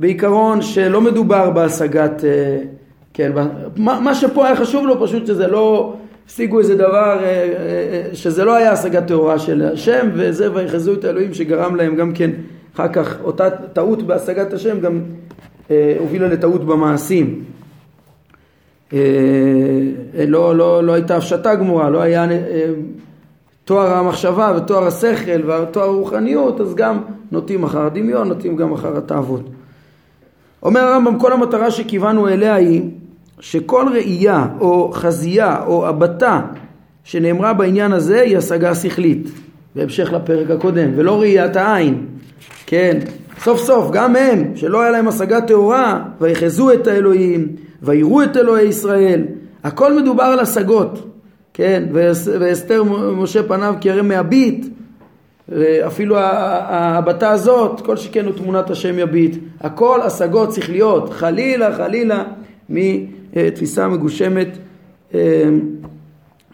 בעיקרון 0.00 0.62
שלא 0.62 1.00
מדובר 1.00 1.50
בהשגת, 1.50 2.24
אה, 2.24 2.58
כן, 3.14 3.32
מה, 3.76 4.00
מה 4.00 4.14
שפה 4.14 4.46
היה 4.46 4.56
חשוב 4.56 4.86
לו 4.86 5.00
פשוט 5.00 5.26
שזה 5.26 5.46
לא 5.46 5.94
השיגו 6.28 6.58
איזה 6.58 6.74
דבר, 6.74 7.18
אה, 7.22 7.26
אה, 7.26 8.02
שזה 8.12 8.44
לא 8.44 8.54
היה 8.54 8.72
השגת 8.72 9.06
טהורה 9.06 9.38
של 9.38 9.70
השם, 9.72 10.08
וזה 10.14 10.54
ויחזו 10.54 10.92
את 10.92 11.04
האלוהים 11.04 11.34
שגרם 11.34 11.76
להם 11.76 11.96
גם 11.96 12.12
כן 12.12 12.30
אחר 12.76 12.88
כך 12.88 13.16
אותה 13.24 13.50
טעות 13.50 14.02
בהשגת 14.02 14.52
השם 14.52 14.80
גם 14.80 15.00
הובילה 15.98 16.28
לטעות 16.28 16.64
במעשים. 16.64 17.44
לא, 20.26 20.56
לא, 20.56 20.84
לא 20.84 20.92
הייתה 20.92 21.16
הפשטה 21.16 21.54
גמורה, 21.54 21.90
לא 21.90 22.00
היה 22.02 22.26
תואר 23.64 23.94
המחשבה 23.94 24.52
ותואר 24.56 24.86
השכל 24.86 25.50
ותואר 25.50 25.84
הרוחניות, 25.84 26.60
אז 26.60 26.74
גם 26.74 27.02
נוטים 27.32 27.64
אחר 27.64 27.86
הדמיון, 27.86 28.28
נוטים 28.28 28.56
גם 28.56 28.72
אחר 28.72 28.96
התאוות. 28.96 29.42
אומר 30.62 30.80
הרמב"ם, 30.80 31.18
כל 31.18 31.32
המטרה 31.32 31.70
שכיוונו 31.70 32.28
אליה 32.28 32.54
היא 32.54 32.82
שכל 33.40 33.86
ראייה 33.92 34.46
או 34.60 34.90
חזייה 34.92 35.64
או 35.66 35.86
הבטה 35.86 36.40
שנאמרה 37.04 37.52
בעניין 37.52 37.92
הזה 37.92 38.20
היא 38.20 38.38
השגה 38.38 38.74
שכלית, 38.74 39.28
בהמשך 39.76 40.12
לפרק 40.12 40.50
הקודם, 40.50 40.90
ולא 40.96 41.20
ראיית 41.20 41.56
העין, 41.56 42.06
כן, 42.66 42.98
סוף 43.42 43.60
סוף 43.60 43.90
גם 43.92 44.16
הם 44.16 44.52
שלא 44.54 44.82
היה 44.82 44.90
להם 44.90 45.08
השגה 45.08 45.40
טהורה 45.40 46.04
ויחזו 46.20 46.72
את 46.72 46.86
האלוהים 46.86 47.48
ויראו 47.82 48.22
את 48.22 48.36
אלוהי 48.36 48.68
ישראל, 48.68 49.24
הכל 49.64 50.00
מדובר 50.00 50.22
על 50.22 50.38
השגות, 50.38 51.10
כן, 51.54 51.84
ואסתר 51.92 52.82
משה 53.16 53.42
פניו 53.42 53.74
כי 53.80 53.90
הרי 53.90 54.02
מהביט, 54.02 54.66
אפילו 55.86 56.16
ההבטה 56.18 57.30
הזאת, 57.30 57.80
כל 57.80 57.96
שכן 57.96 58.24
הוא 58.24 58.32
תמונת 58.32 58.70
השם 58.70 58.98
יביט, 58.98 59.36
הכל 59.60 60.00
השגות 60.02 60.52
שכליות, 60.52 61.12
חלילה 61.12 61.76
חלילה 61.76 62.24
מתפיסה 62.68 63.88
מגושמת 63.88 64.48
אה, 65.14 65.20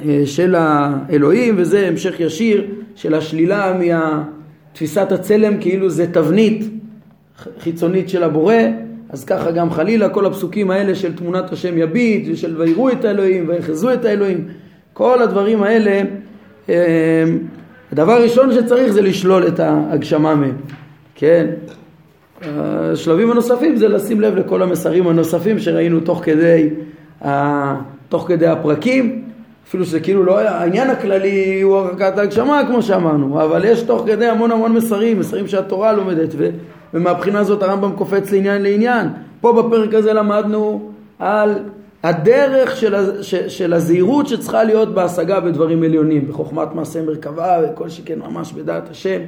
אה, 0.04 0.22
של 0.24 0.54
האלוהים, 0.58 1.54
וזה 1.58 1.88
המשך 1.88 2.20
ישיר 2.20 2.66
של 2.94 3.14
השלילה 3.14 3.72
מתפיסת 4.72 5.12
הצלם 5.12 5.60
כאילו 5.60 5.90
זה 5.90 6.12
תבנית 6.12 6.64
חיצונית 7.60 8.08
של 8.08 8.22
הבורא, 8.22 8.54
אז 9.10 9.24
ככה 9.24 9.50
גם 9.50 9.70
חלילה 9.70 10.08
כל 10.08 10.26
הפסוקים 10.26 10.70
האלה 10.70 10.94
של 10.94 11.16
תמונת 11.16 11.52
השם 11.52 11.78
יביט 11.78 12.28
ושל 12.32 12.60
ויראו 12.60 12.90
את 12.90 13.04
האלוהים 13.04 13.48
ויחזו 13.48 13.92
את 13.92 14.04
האלוהים 14.04 14.48
כל 14.92 15.22
הדברים 15.22 15.62
האלה, 15.62 16.02
אה, 16.68 17.24
הדבר 17.92 18.12
הראשון 18.12 18.52
שצריך 18.52 18.92
זה 18.92 19.02
לשלול 19.02 19.46
את 19.46 19.60
ההגשמה 19.60 20.34
מהם, 20.34 20.56
כן? 21.14 21.46
השלבים 22.42 23.30
הנוספים 23.30 23.76
זה 23.76 23.88
לשים 23.88 24.20
לב 24.20 24.34
לכל 24.34 24.62
המסרים 24.62 25.08
הנוספים 25.08 25.58
שראינו 25.58 26.00
תוך 26.00 26.20
כדי, 26.24 26.68
תוך 28.08 28.24
כדי 28.28 28.46
הפרקים, 28.46 29.24
אפילו 29.68 29.84
שזה 29.84 30.00
כאילו 30.00 30.24
לא, 30.24 30.38
העניין 30.38 30.90
הכללי 30.90 31.60
הוא 31.62 31.76
הרחקת 31.76 32.18
ההגשמה 32.18 32.62
כמו 32.66 32.82
שאמרנו, 32.82 33.44
אבל 33.44 33.64
יש 33.64 33.82
תוך 33.82 34.02
כדי 34.06 34.26
המון 34.26 34.50
המון 34.50 34.72
מסרים, 34.72 35.18
מסרים 35.18 35.48
שהתורה 35.48 35.92
לומדת, 35.92 36.28
ו, 36.36 36.48
ומהבחינה 36.94 37.38
הזאת 37.38 37.62
הרמב"ם 37.62 37.92
קופץ 37.92 38.32
לעניין 38.32 38.62
לעניין. 38.62 39.08
פה 39.40 39.62
בפרק 39.62 39.94
הזה 39.94 40.12
למדנו 40.12 40.90
על 41.18 41.58
הדרך 42.02 42.76
של, 42.76 42.94
של 43.48 43.72
הזהירות 43.72 44.26
שצריכה 44.26 44.64
להיות 44.64 44.94
בהשגה 44.94 45.40
בדברים 45.40 45.82
עליונים, 45.82 46.28
בחוכמת 46.28 46.74
מעשה 46.74 47.02
מרכבה 47.02 47.58
וכל 47.64 47.88
שכן 47.88 48.18
ממש 48.18 48.52
בדעת 48.52 48.90
השם, 48.90 49.20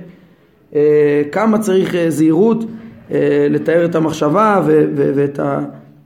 אה, 0.74 1.22
כמה 1.32 1.58
צריך 1.58 1.94
אה, 1.94 2.10
זהירות 2.10 2.64
אה, 3.10 3.46
לתאר 3.50 3.84
את 3.84 3.94
המחשבה 3.94 4.60
ואת 4.94 5.40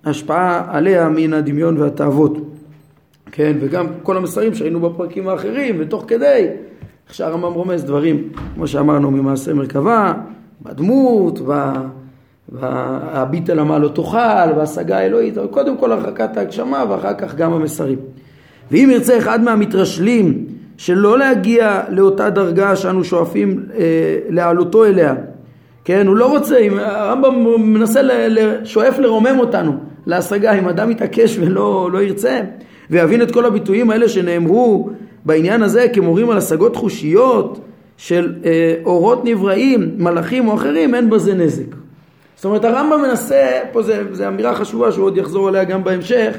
ההשפעה 0.04 0.64
עליה 0.68 1.08
מן 1.08 1.32
הדמיון 1.32 1.80
והתאוות. 1.80 2.38
כן, 3.32 3.56
וגם 3.60 3.86
כל 4.02 4.16
המסרים 4.16 4.54
שהיינו 4.54 4.80
בפרקים 4.80 5.28
האחרים, 5.28 5.76
ותוך 5.78 6.04
כדי, 6.08 6.46
איך 7.06 7.14
שהרמב"ם 7.14 7.52
רומז 7.52 7.84
דברים, 7.84 8.28
כמו 8.54 8.66
שאמרנו, 8.66 9.10
ממעשה 9.10 9.54
מרכבה, 9.54 10.12
בדמות. 10.62 11.40
והביט 12.52 13.50
על 13.50 13.58
המה 13.58 13.78
לא 13.78 13.88
תאכל, 13.88 14.52
והשגה 14.56 14.98
האלוהית, 14.98 15.34
קודם 15.50 15.76
כל 15.76 15.92
הרחקת 15.92 16.36
ההגשמה 16.36 16.84
ואחר 16.88 17.14
כך 17.14 17.34
גם 17.34 17.52
המסרים. 17.52 17.98
ואם 18.70 18.88
ירצה 18.92 19.18
אחד 19.18 19.42
מהמתרשלים 19.42 20.44
שלא 20.76 21.18
להגיע 21.18 21.82
לאותה 21.88 22.30
דרגה 22.30 22.76
שאנו 22.76 23.04
שואפים 23.04 23.64
אה, 23.74 24.18
להעלותו 24.28 24.84
אליה, 24.84 25.14
כן, 25.84 26.06
הוא 26.06 26.16
לא 26.16 26.26
רוצה, 26.26 26.58
אם 26.58 26.78
הרמב"ם 26.78 27.62
מנסה, 27.72 28.02
ל, 28.02 28.10
ל, 28.28 28.64
שואף 28.64 28.98
לרומם 28.98 29.38
אותנו 29.38 29.72
להשגה, 30.06 30.52
אם 30.52 30.68
אדם 30.68 30.90
יתעקש 30.90 31.38
ולא 31.40 31.88
לא 31.92 32.02
ירצה, 32.02 32.40
ויבין 32.90 33.22
את 33.22 33.30
כל 33.30 33.44
הביטויים 33.44 33.90
האלה 33.90 34.08
שנאמרו 34.08 34.90
בעניין 35.24 35.62
הזה 35.62 35.86
כמורים 35.92 36.30
על 36.30 36.38
השגות 36.38 36.76
חושיות 36.76 37.60
של 37.96 38.34
אה, 38.44 38.74
אורות 38.84 39.24
נבראים, 39.24 39.90
מלאכים 39.98 40.48
או 40.48 40.54
אחרים, 40.54 40.94
אין 40.94 41.10
בזה 41.10 41.34
נזק. 41.34 41.74
זאת 42.36 42.44
אומרת 42.44 42.64
הרמב"ם 42.64 43.02
מנסה, 43.02 43.60
פה 43.72 43.82
זו 44.12 44.28
אמירה 44.28 44.54
חשובה 44.54 44.92
שהוא 44.92 45.04
עוד 45.04 45.16
יחזור 45.16 45.48
עליה 45.48 45.64
גם 45.64 45.84
בהמשך, 45.84 46.36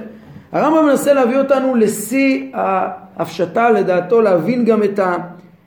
הרמב"ם 0.51 0.85
מנסה 0.85 1.13
להביא 1.13 1.37
אותנו 1.37 1.75
לשיא 1.75 2.45
ההפשטה 2.53 3.69
לדעתו, 3.69 4.21
להבין 4.21 4.65
גם 4.65 4.83
את, 4.83 4.99
ה, 4.99 5.15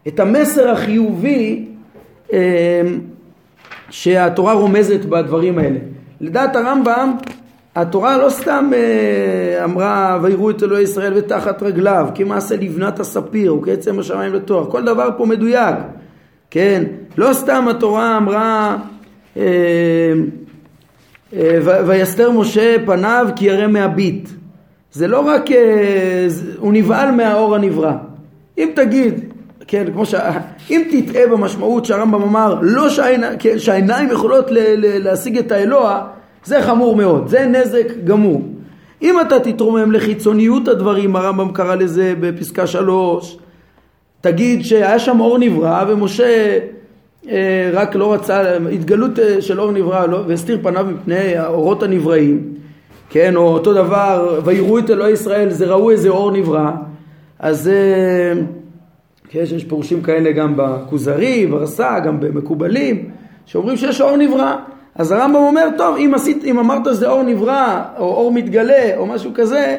את 0.08 0.20
המסר 0.20 0.70
החיובי 0.70 1.66
אה, 2.32 2.82
שהתורה 3.90 4.52
רומזת 4.52 5.04
בדברים 5.04 5.58
האלה. 5.58 5.78
לדעת 6.20 6.56
הרמב"ם, 6.56 7.12
התורה 7.76 8.18
לא 8.18 8.30
סתם 8.30 8.70
אה, 8.74 9.64
אמרה 9.64 10.18
ויראו 10.22 10.50
את 10.50 10.62
אלוהי 10.62 10.82
ישראל 10.82 11.12
ותחת 11.16 11.62
רגליו, 11.62 12.08
כמעשה 12.14 12.56
לבנת 12.56 13.00
הספיר 13.00 13.54
וכעצם 13.54 13.98
השמיים 13.98 14.34
לתואר, 14.34 14.70
כל 14.70 14.84
דבר 14.84 15.08
פה 15.16 15.26
מדויק, 15.26 15.76
כן? 16.50 16.82
לא 17.16 17.32
סתם 17.32 17.68
התורה 17.68 18.16
אמרה 18.16 18.76
אה, 19.36 19.42
אה, 21.36 21.58
ויסתר 21.86 22.30
משה 22.30 22.76
פניו 22.86 23.28
כי 23.36 23.44
ירא 23.44 23.66
מהביט. 23.66 24.28
זה 24.92 25.08
לא 25.08 25.20
רק, 25.20 25.44
הוא 26.58 26.72
נבהל 26.72 27.10
מהאור 27.10 27.54
הנברא. 27.54 27.92
אם 28.58 28.70
תגיד 28.74 29.32
כן, 29.66 29.92
כמו 29.92 30.06
ש... 30.06 30.14
אם 30.70 30.82
תטעה 30.90 31.26
במשמעות 31.26 31.84
שהרמב"ם 31.84 32.22
אמר, 32.22 32.58
לא 32.62 32.88
שהעיני... 32.88 33.26
כן, 33.38 33.58
שהעיניים 33.58 34.10
יכולות 34.10 34.50
ל... 34.50 34.58
ל... 34.58 35.04
להשיג 35.04 35.38
את 35.38 35.52
האלוה, 35.52 36.06
זה 36.44 36.62
חמור 36.62 36.96
מאוד, 36.96 37.28
זה 37.28 37.46
נזק 37.46 37.86
גמור. 38.04 38.42
אם 39.02 39.20
אתה 39.20 39.40
תתרומם 39.40 39.92
לחיצוניות 39.92 40.68
הדברים, 40.68 41.16
הרמב"ם 41.16 41.52
קרא 41.52 41.74
לזה 41.74 42.14
בפסקה 42.20 42.66
שלוש, 42.66 43.38
תגיד 44.20 44.64
שהיה 44.64 44.98
שם 44.98 45.20
אור 45.20 45.38
נברא 45.38 45.84
ומשה 45.88 46.58
אה, 47.28 47.70
רק 47.72 47.94
לא 47.94 48.12
רצה, 48.12 48.56
התגלות 48.72 49.18
אה, 49.18 49.42
של 49.42 49.60
אור 49.60 49.72
נברא 49.72 50.06
לא, 50.06 50.22
והסתיר 50.26 50.58
פניו 50.62 50.86
מפני 50.90 51.36
האורות 51.36 51.82
הנבראים, 51.82 52.54
כן, 53.10 53.36
או 53.36 53.42
אותו 53.42 53.74
דבר, 53.74 54.40
ויראו 54.44 54.78
את 54.78 54.90
אלוהי 54.90 55.12
ישראל, 55.12 55.50
זה 55.50 55.66
ראו 55.66 55.90
איזה 55.90 56.08
אור 56.08 56.30
נברא, 56.30 56.70
אז 57.38 57.68
אה, 57.68 58.42
כן, 59.28 59.40
יש 59.56 59.64
פירושים 59.64 60.02
כאלה 60.02 60.32
גם 60.32 60.54
בכוזרי, 60.56 61.46
ברס"א, 61.46 61.98
גם 61.98 62.20
במקובלים, 62.20 63.10
שאומרים 63.46 63.76
שיש 63.76 64.00
אור 64.00 64.16
נברא. 64.16 64.56
אז 64.94 65.12
הרמב"ם 65.12 65.36
אומר, 65.36 65.68
טוב, 65.78 65.96
אם, 65.96 66.12
עשית, 66.14 66.44
אם 66.44 66.58
אמרת 66.58 66.84
שזה 66.84 67.08
אור 67.08 67.22
נברא, 67.22 67.82
או 67.98 68.04
אור 68.04 68.32
מתגלה, 68.32 68.96
או 68.96 69.06
משהו 69.06 69.30
כזה, 69.34 69.76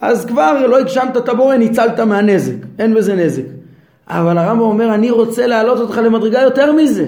אז 0.00 0.26
כבר 0.26 0.66
לא 0.66 0.78
הגשמת 0.78 1.16
את 1.16 1.28
הבורא, 1.28 1.56
ניצלת 1.56 2.00
מהנזק, 2.00 2.54
אין 2.78 2.94
בזה 2.94 3.14
נזק. 3.14 3.42
אבל 4.08 4.38
הרמב"ם 4.38 4.62
אומר, 4.62 4.94
אני 4.94 5.10
רוצה 5.10 5.46
להעלות 5.46 5.78
אותך 5.78 6.00
למדרגה 6.04 6.40
יותר 6.40 6.72
מזה. 6.72 7.06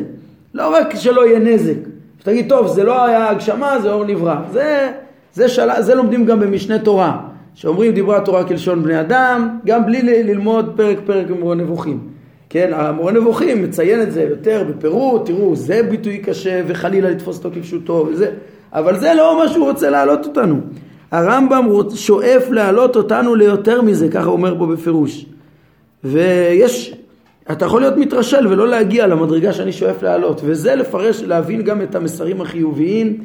לא 0.54 0.76
רק 0.76 0.94
שלא 0.94 1.26
יהיה 1.26 1.38
נזק, 1.38 1.78
שתגיד, 2.20 2.48
טוב, 2.48 2.66
זה 2.66 2.84
לא 2.84 3.04
היה 3.04 3.28
הגשמה, 3.30 3.80
זה 3.80 3.92
אור 3.92 4.04
נברא. 4.04 4.36
זה, 4.52 4.90
זה, 5.34 5.48
של... 5.48 5.68
זה 5.78 5.94
לומדים 5.94 6.24
גם 6.24 6.40
במשנה 6.40 6.78
תורה, 6.78 7.18
שאומרים 7.54 7.92
דיברה 7.92 8.20
תורה 8.20 8.44
כלשון 8.44 8.82
בני 8.82 9.00
אדם, 9.00 9.58
גם 9.66 9.86
בלי 9.86 10.22
ללמוד 10.22 10.72
פרק 10.76 10.98
פרק 11.06 11.26
במורה 11.26 11.54
נבוכים. 11.54 12.19
כן, 12.50 12.70
המורה 12.74 13.12
נבוכים 13.12 13.62
מציין 13.62 14.02
את 14.02 14.12
זה 14.12 14.22
יותר 14.22 14.64
בפירוט, 14.68 15.26
תראו, 15.26 15.56
זה 15.56 15.82
ביטוי 15.90 16.18
קשה 16.18 16.62
וחלילה 16.66 17.10
לתפוס 17.10 17.38
אותו 17.38 17.50
כפשוטו 17.54 18.06
וזה, 18.10 18.30
אבל 18.72 19.00
זה 19.00 19.14
לא 19.14 19.38
מה 19.38 19.48
שהוא 19.48 19.68
רוצה 19.70 19.90
להעלות 19.90 20.26
אותנו. 20.26 20.60
הרמב"ם 21.10 21.66
שואף 21.94 22.50
להעלות 22.50 22.96
אותנו 22.96 23.34
ליותר 23.34 23.82
מזה, 23.82 24.08
ככה 24.08 24.24
הוא 24.24 24.32
אומר 24.32 24.58
פה 24.58 24.66
בפירוש. 24.66 25.26
ויש, 26.04 26.94
אתה 27.50 27.64
יכול 27.64 27.80
להיות 27.80 27.96
מתרשל 27.96 28.46
ולא 28.46 28.68
להגיע 28.68 29.06
למדרגה 29.06 29.52
שאני 29.52 29.72
שואף 29.72 30.02
להעלות, 30.02 30.40
וזה 30.44 30.74
לפרש, 30.74 31.22
להבין 31.22 31.62
גם 31.62 31.82
את 31.82 31.94
המסרים 31.94 32.40
החיוביים, 32.40 33.24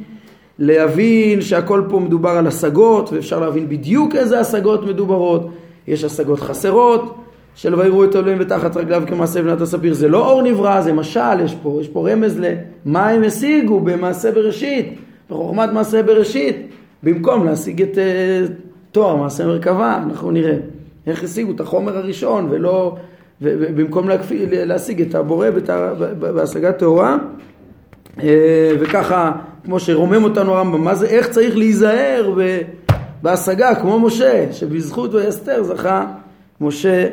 להבין 0.58 1.40
שהכל 1.40 1.82
פה 1.88 2.00
מדובר 2.00 2.30
על 2.30 2.46
השגות, 2.46 3.12
ואפשר 3.12 3.40
להבין 3.40 3.68
בדיוק 3.68 4.14
איזה 4.14 4.40
השגות 4.40 4.86
מדוברות, 4.86 5.50
יש 5.88 6.04
השגות 6.04 6.40
חסרות, 6.40 7.14
של 7.56 7.74
ויראו 7.74 8.04
את 8.04 8.16
אלוהים 8.16 8.38
ותחת 8.40 8.76
רגליו 8.76 9.02
כמעשה 9.06 9.42
בנת 9.42 9.60
הספיר, 9.60 9.94
זה 9.94 10.08
לא 10.08 10.30
אור 10.30 10.42
נברא, 10.42 10.80
זה 10.80 10.92
משל, 10.92 11.40
יש 11.44 11.54
פה, 11.62 11.78
יש 11.80 11.88
פה 11.88 12.10
רמז 12.10 12.40
למה 12.40 13.08
הם 13.08 13.22
השיגו 13.22 13.80
במעשה 13.80 14.32
בראשית, 14.32 14.98
בחוכמת 15.30 15.72
מעשה 15.72 16.02
בראשית, 16.02 16.56
במקום 17.02 17.44
להשיג 17.44 17.82
את 17.82 17.94
uh, 17.94 18.52
תואר 18.92 19.16
מעשה 19.16 19.46
מרכבה, 19.46 20.02
אנחנו 20.06 20.30
נראה 20.30 20.56
איך 21.06 21.24
השיגו 21.24 21.52
את 21.52 21.60
החומר 21.60 21.96
הראשון 21.96 22.46
ולא, 22.50 22.96
ובמקום 23.42 24.08
להשיג 24.50 25.02
את 25.02 25.14
הבורא 25.14 25.48
בהשגת 26.18 26.78
טהורה, 26.78 27.16
uh, 28.16 28.22
וככה, 28.80 29.32
כמו 29.64 29.80
שרומם 29.80 30.24
אותנו 30.24 30.54
הרמב"ם, 30.54 30.84
מה 30.84 30.94
זה, 30.94 31.06
איך 31.06 31.28
צריך 31.28 31.56
להיזהר 31.56 32.34
בהשגה, 33.22 33.74
כמו 33.74 34.00
משה, 34.00 34.52
שבזכות 34.52 35.14
ויסתר 35.14 35.62
זכה 35.62 36.06
משה 36.60 37.06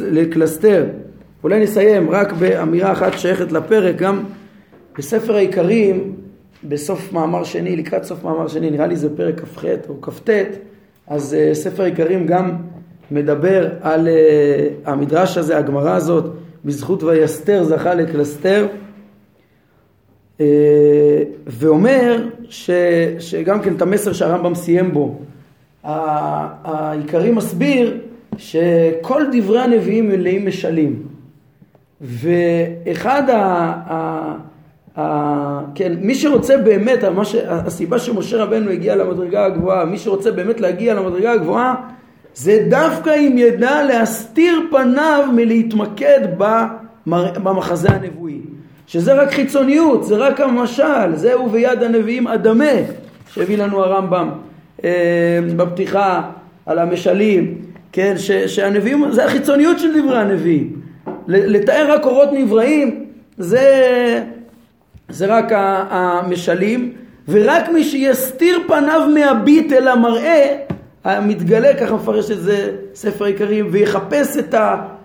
לקלסתר. 0.00 0.86
אולי 1.44 1.62
נסיים 1.62 2.10
רק 2.10 2.32
באמירה 2.32 2.92
אחת 2.92 3.18
שייכת 3.18 3.52
לפרק, 3.52 3.96
גם 3.96 4.24
בספר 4.98 5.34
העיקרים 5.34 6.14
בסוף 6.64 7.12
מאמר 7.12 7.44
שני, 7.44 7.76
לקראת 7.76 8.04
סוף 8.04 8.24
מאמר 8.24 8.48
שני, 8.48 8.70
נראה 8.70 8.86
לי 8.86 8.96
זה 8.96 9.16
פרק 9.16 9.40
כ"ח 9.40 9.64
או 9.88 10.00
כ"ט, 10.02 10.30
אז 11.06 11.36
uh, 11.36 11.54
ספר 11.54 11.82
עיקרים 11.82 12.26
גם 12.26 12.56
מדבר 13.10 13.68
על 13.80 14.08
uh, 14.08 14.90
המדרש 14.90 15.38
הזה, 15.38 15.58
הגמרא 15.58 15.94
הזאת, 15.94 16.24
בזכות 16.64 17.02
ויסתר 17.02 17.64
זכה 17.64 17.94
לקלסתר, 17.94 18.66
ואומר 21.46 22.28
ש, 22.48 22.70
שגם 23.18 23.60
כן 23.60 23.76
את 23.76 23.82
המסר 23.82 24.12
שהרמב"ם 24.12 24.54
סיים 24.54 24.92
בו, 24.92 25.20
העיקרי 25.84 27.30
מסביר 27.30 28.00
שכל 28.36 29.22
דברי 29.32 29.60
הנביאים 29.60 30.08
מלאים 30.08 30.46
משלים, 30.46 31.02
ואחד 32.00 33.30
ה... 33.30 33.36
ה 33.92 34.48
כן, 35.74 35.92
מי 36.00 36.14
שרוצה 36.14 36.56
באמת, 36.56 36.98
ש, 37.22 37.34
הסיבה 37.48 37.98
שמשה 37.98 38.36
רבנו 38.36 38.70
הגיע 38.70 38.96
למדרגה 38.96 39.44
הגבוהה, 39.44 39.84
מי 39.84 39.98
שרוצה 39.98 40.30
באמת 40.30 40.60
להגיע 40.60 40.94
למדרגה 40.94 41.32
הגבוהה, 41.32 41.74
זה 42.34 42.66
דווקא 42.70 43.10
אם 43.10 43.38
ידע 43.38 43.82
להסתיר 43.82 44.60
פניו 44.70 45.24
מלהתמקד 45.34 46.20
במחזה 47.06 47.88
הנבואי. 47.88 48.40
שזה 48.86 49.14
רק 49.14 49.30
חיצוניות, 49.30 50.04
זה 50.04 50.16
רק 50.16 50.40
המשל, 50.40 51.14
זהו 51.14 51.48
ביד 51.48 51.82
הנביאים 51.82 52.26
אדמה, 52.26 52.72
שהביא 53.32 53.58
לנו 53.58 53.84
הרמב"ם 53.84 54.30
אה, 54.84 55.40
בפתיחה 55.56 56.22
על 56.66 56.78
המשלים, 56.78 57.54
כן, 57.98 58.18
ש, 58.18 58.30
שהנביאים, 58.30 59.04
זה 59.10 59.24
החיצוניות 59.24 59.78
של 59.78 60.02
דברי 60.02 60.18
הנביאים. 60.18 60.80
לתאר 61.28 61.92
רק 61.92 62.04
אורות 62.04 62.28
נבראים, 62.32 63.04
זה... 63.38 64.22
זה 65.08 65.26
רק 65.26 65.44
המשלים, 65.90 66.92
ורק 67.28 67.68
מי 67.68 67.84
שיסתיר 67.84 68.58
פניו 68.66 69.08
מהביט 69.14 69.72
אל 69.72 69.88
המראה, 69.88 70.56
המתגלה, 71.04 71.74
ככה 71.74 71.94
מפרש 71.94 72.30
את 72.30 72.40
זה 72.40 72.72
ספר 72.94 73.24
עיקרים, 73.24 73.68
ויחפש 73.70 74.36
את 74.36 74.54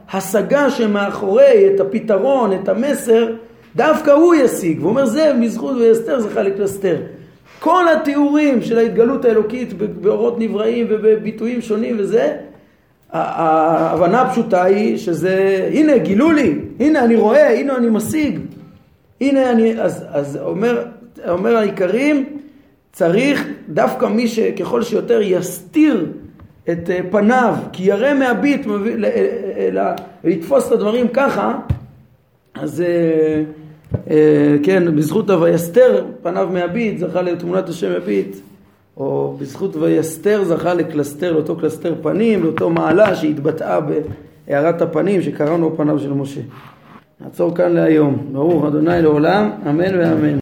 ההשגה 0.09 0.69
שמאחורי, 0.69 1.69
את 1.75 1.79
הפתרון, 1.79 2.53
את 2.53 2.69
המסר, 2.69 3.27
דווקא 3.75 4.11
הוא 4.11 4.35
ישיג. 4.35 4.79
והוא 4.79 4.89
אומר 4.89 5.05
זה 5.05 5.33
מזכות 5.39 5.75
ויסתר 5.75 6.19
זה 6.19 6.29
חלק 6.29 6.59
לסתר. 6.59 6.95
כל 7.59 7.85
התיאורים 7.87 8.61
של 8.61 8.77
ההתגלות 8.77 9.25
האלוקית 9.25 9.73
באורות 9.73 10.39
נבראים 10.39 10.87
ובביטויים 10.89 11.61
שונים 11.61 11.95
וזה, 11.99 12.33
ההבנה 13.13 14.21
הפשוטה 14.21 14.63
היא 14.63 14.97
שזה, 14.97 15.69
הנה 15.73 15.97
גילו 15.97 16.31
לי, 16.31 16.55
הנה 16.79 17.05
אני 17.05 17.15
רואה, 17.15 17.59
הנה 17.59 17.77
אני 17.77 17.89
משיג. 17.89 18.39
הנה 19.21 19.51
אני, 19.51 19.81
אז, 19.81 20.05
אז 20.09 20.39
אומר, 20.41 20.85
אומר 21.29 21.57
העיקרים, 21.57 22.25
צריך 22.91 23.47
דווקא 23.69 24.05
מי 24.05 24.27
שככל 24.27 24.81
שיותר 24.81 25.21
יסתיר 25.21 26.05
את 26.69 26.89
אה, 26.89 26.99
פניו, 27.11 27.55
כי 27.71 27.83
ירא 27.83 28.13
מהביט 28.13 28.67
לתפוס 30.23 30.67
את 30.67 30.71
הדברים 30.71 31.07
ככה, 31.07 31.59
אז 32.53 32.83
אה, 34.09 34.55
כן, 34.63 34.95
בזכות 34.95 35.29
הויסתר 35.29 36.05
פניו 36.21 36.49
מהביט 36.53 36.97
זכה 36.97 37.21
לתמונת 37.21 37.69
השם 37.69 37.91
הביט, 37.91 38.35
או 38.97 39.35
בזכות 39.39 39.75
ויסתר 39.75 40.43
זכה 40.43 40.73
לקלסתר, 40.73 41.31
לאותו 41.31 41.55
קלסתר 41.55 41.95
פנים, 42.01 42.43
לאותו 42.43 42.69
מעלה 42.69 43.15
שהתבטאה 43.15 43.79
בהארת 44.47 44.81
הפנים 44.81 45.21
שקראנו 45.21 45.77
פניו 45.77 45.99
של 45.99 46.13
משה. 46.13 46.41
נעצור 47.21 47.55
כאן 47.55 47.71
להיום. 47.71 48.17
ברוך 48.31 48.65
אדוני 48.65 49.01
לעולם, 49.01 49.49
אמן 49.69 49.99
ואמן. 49.99 50.31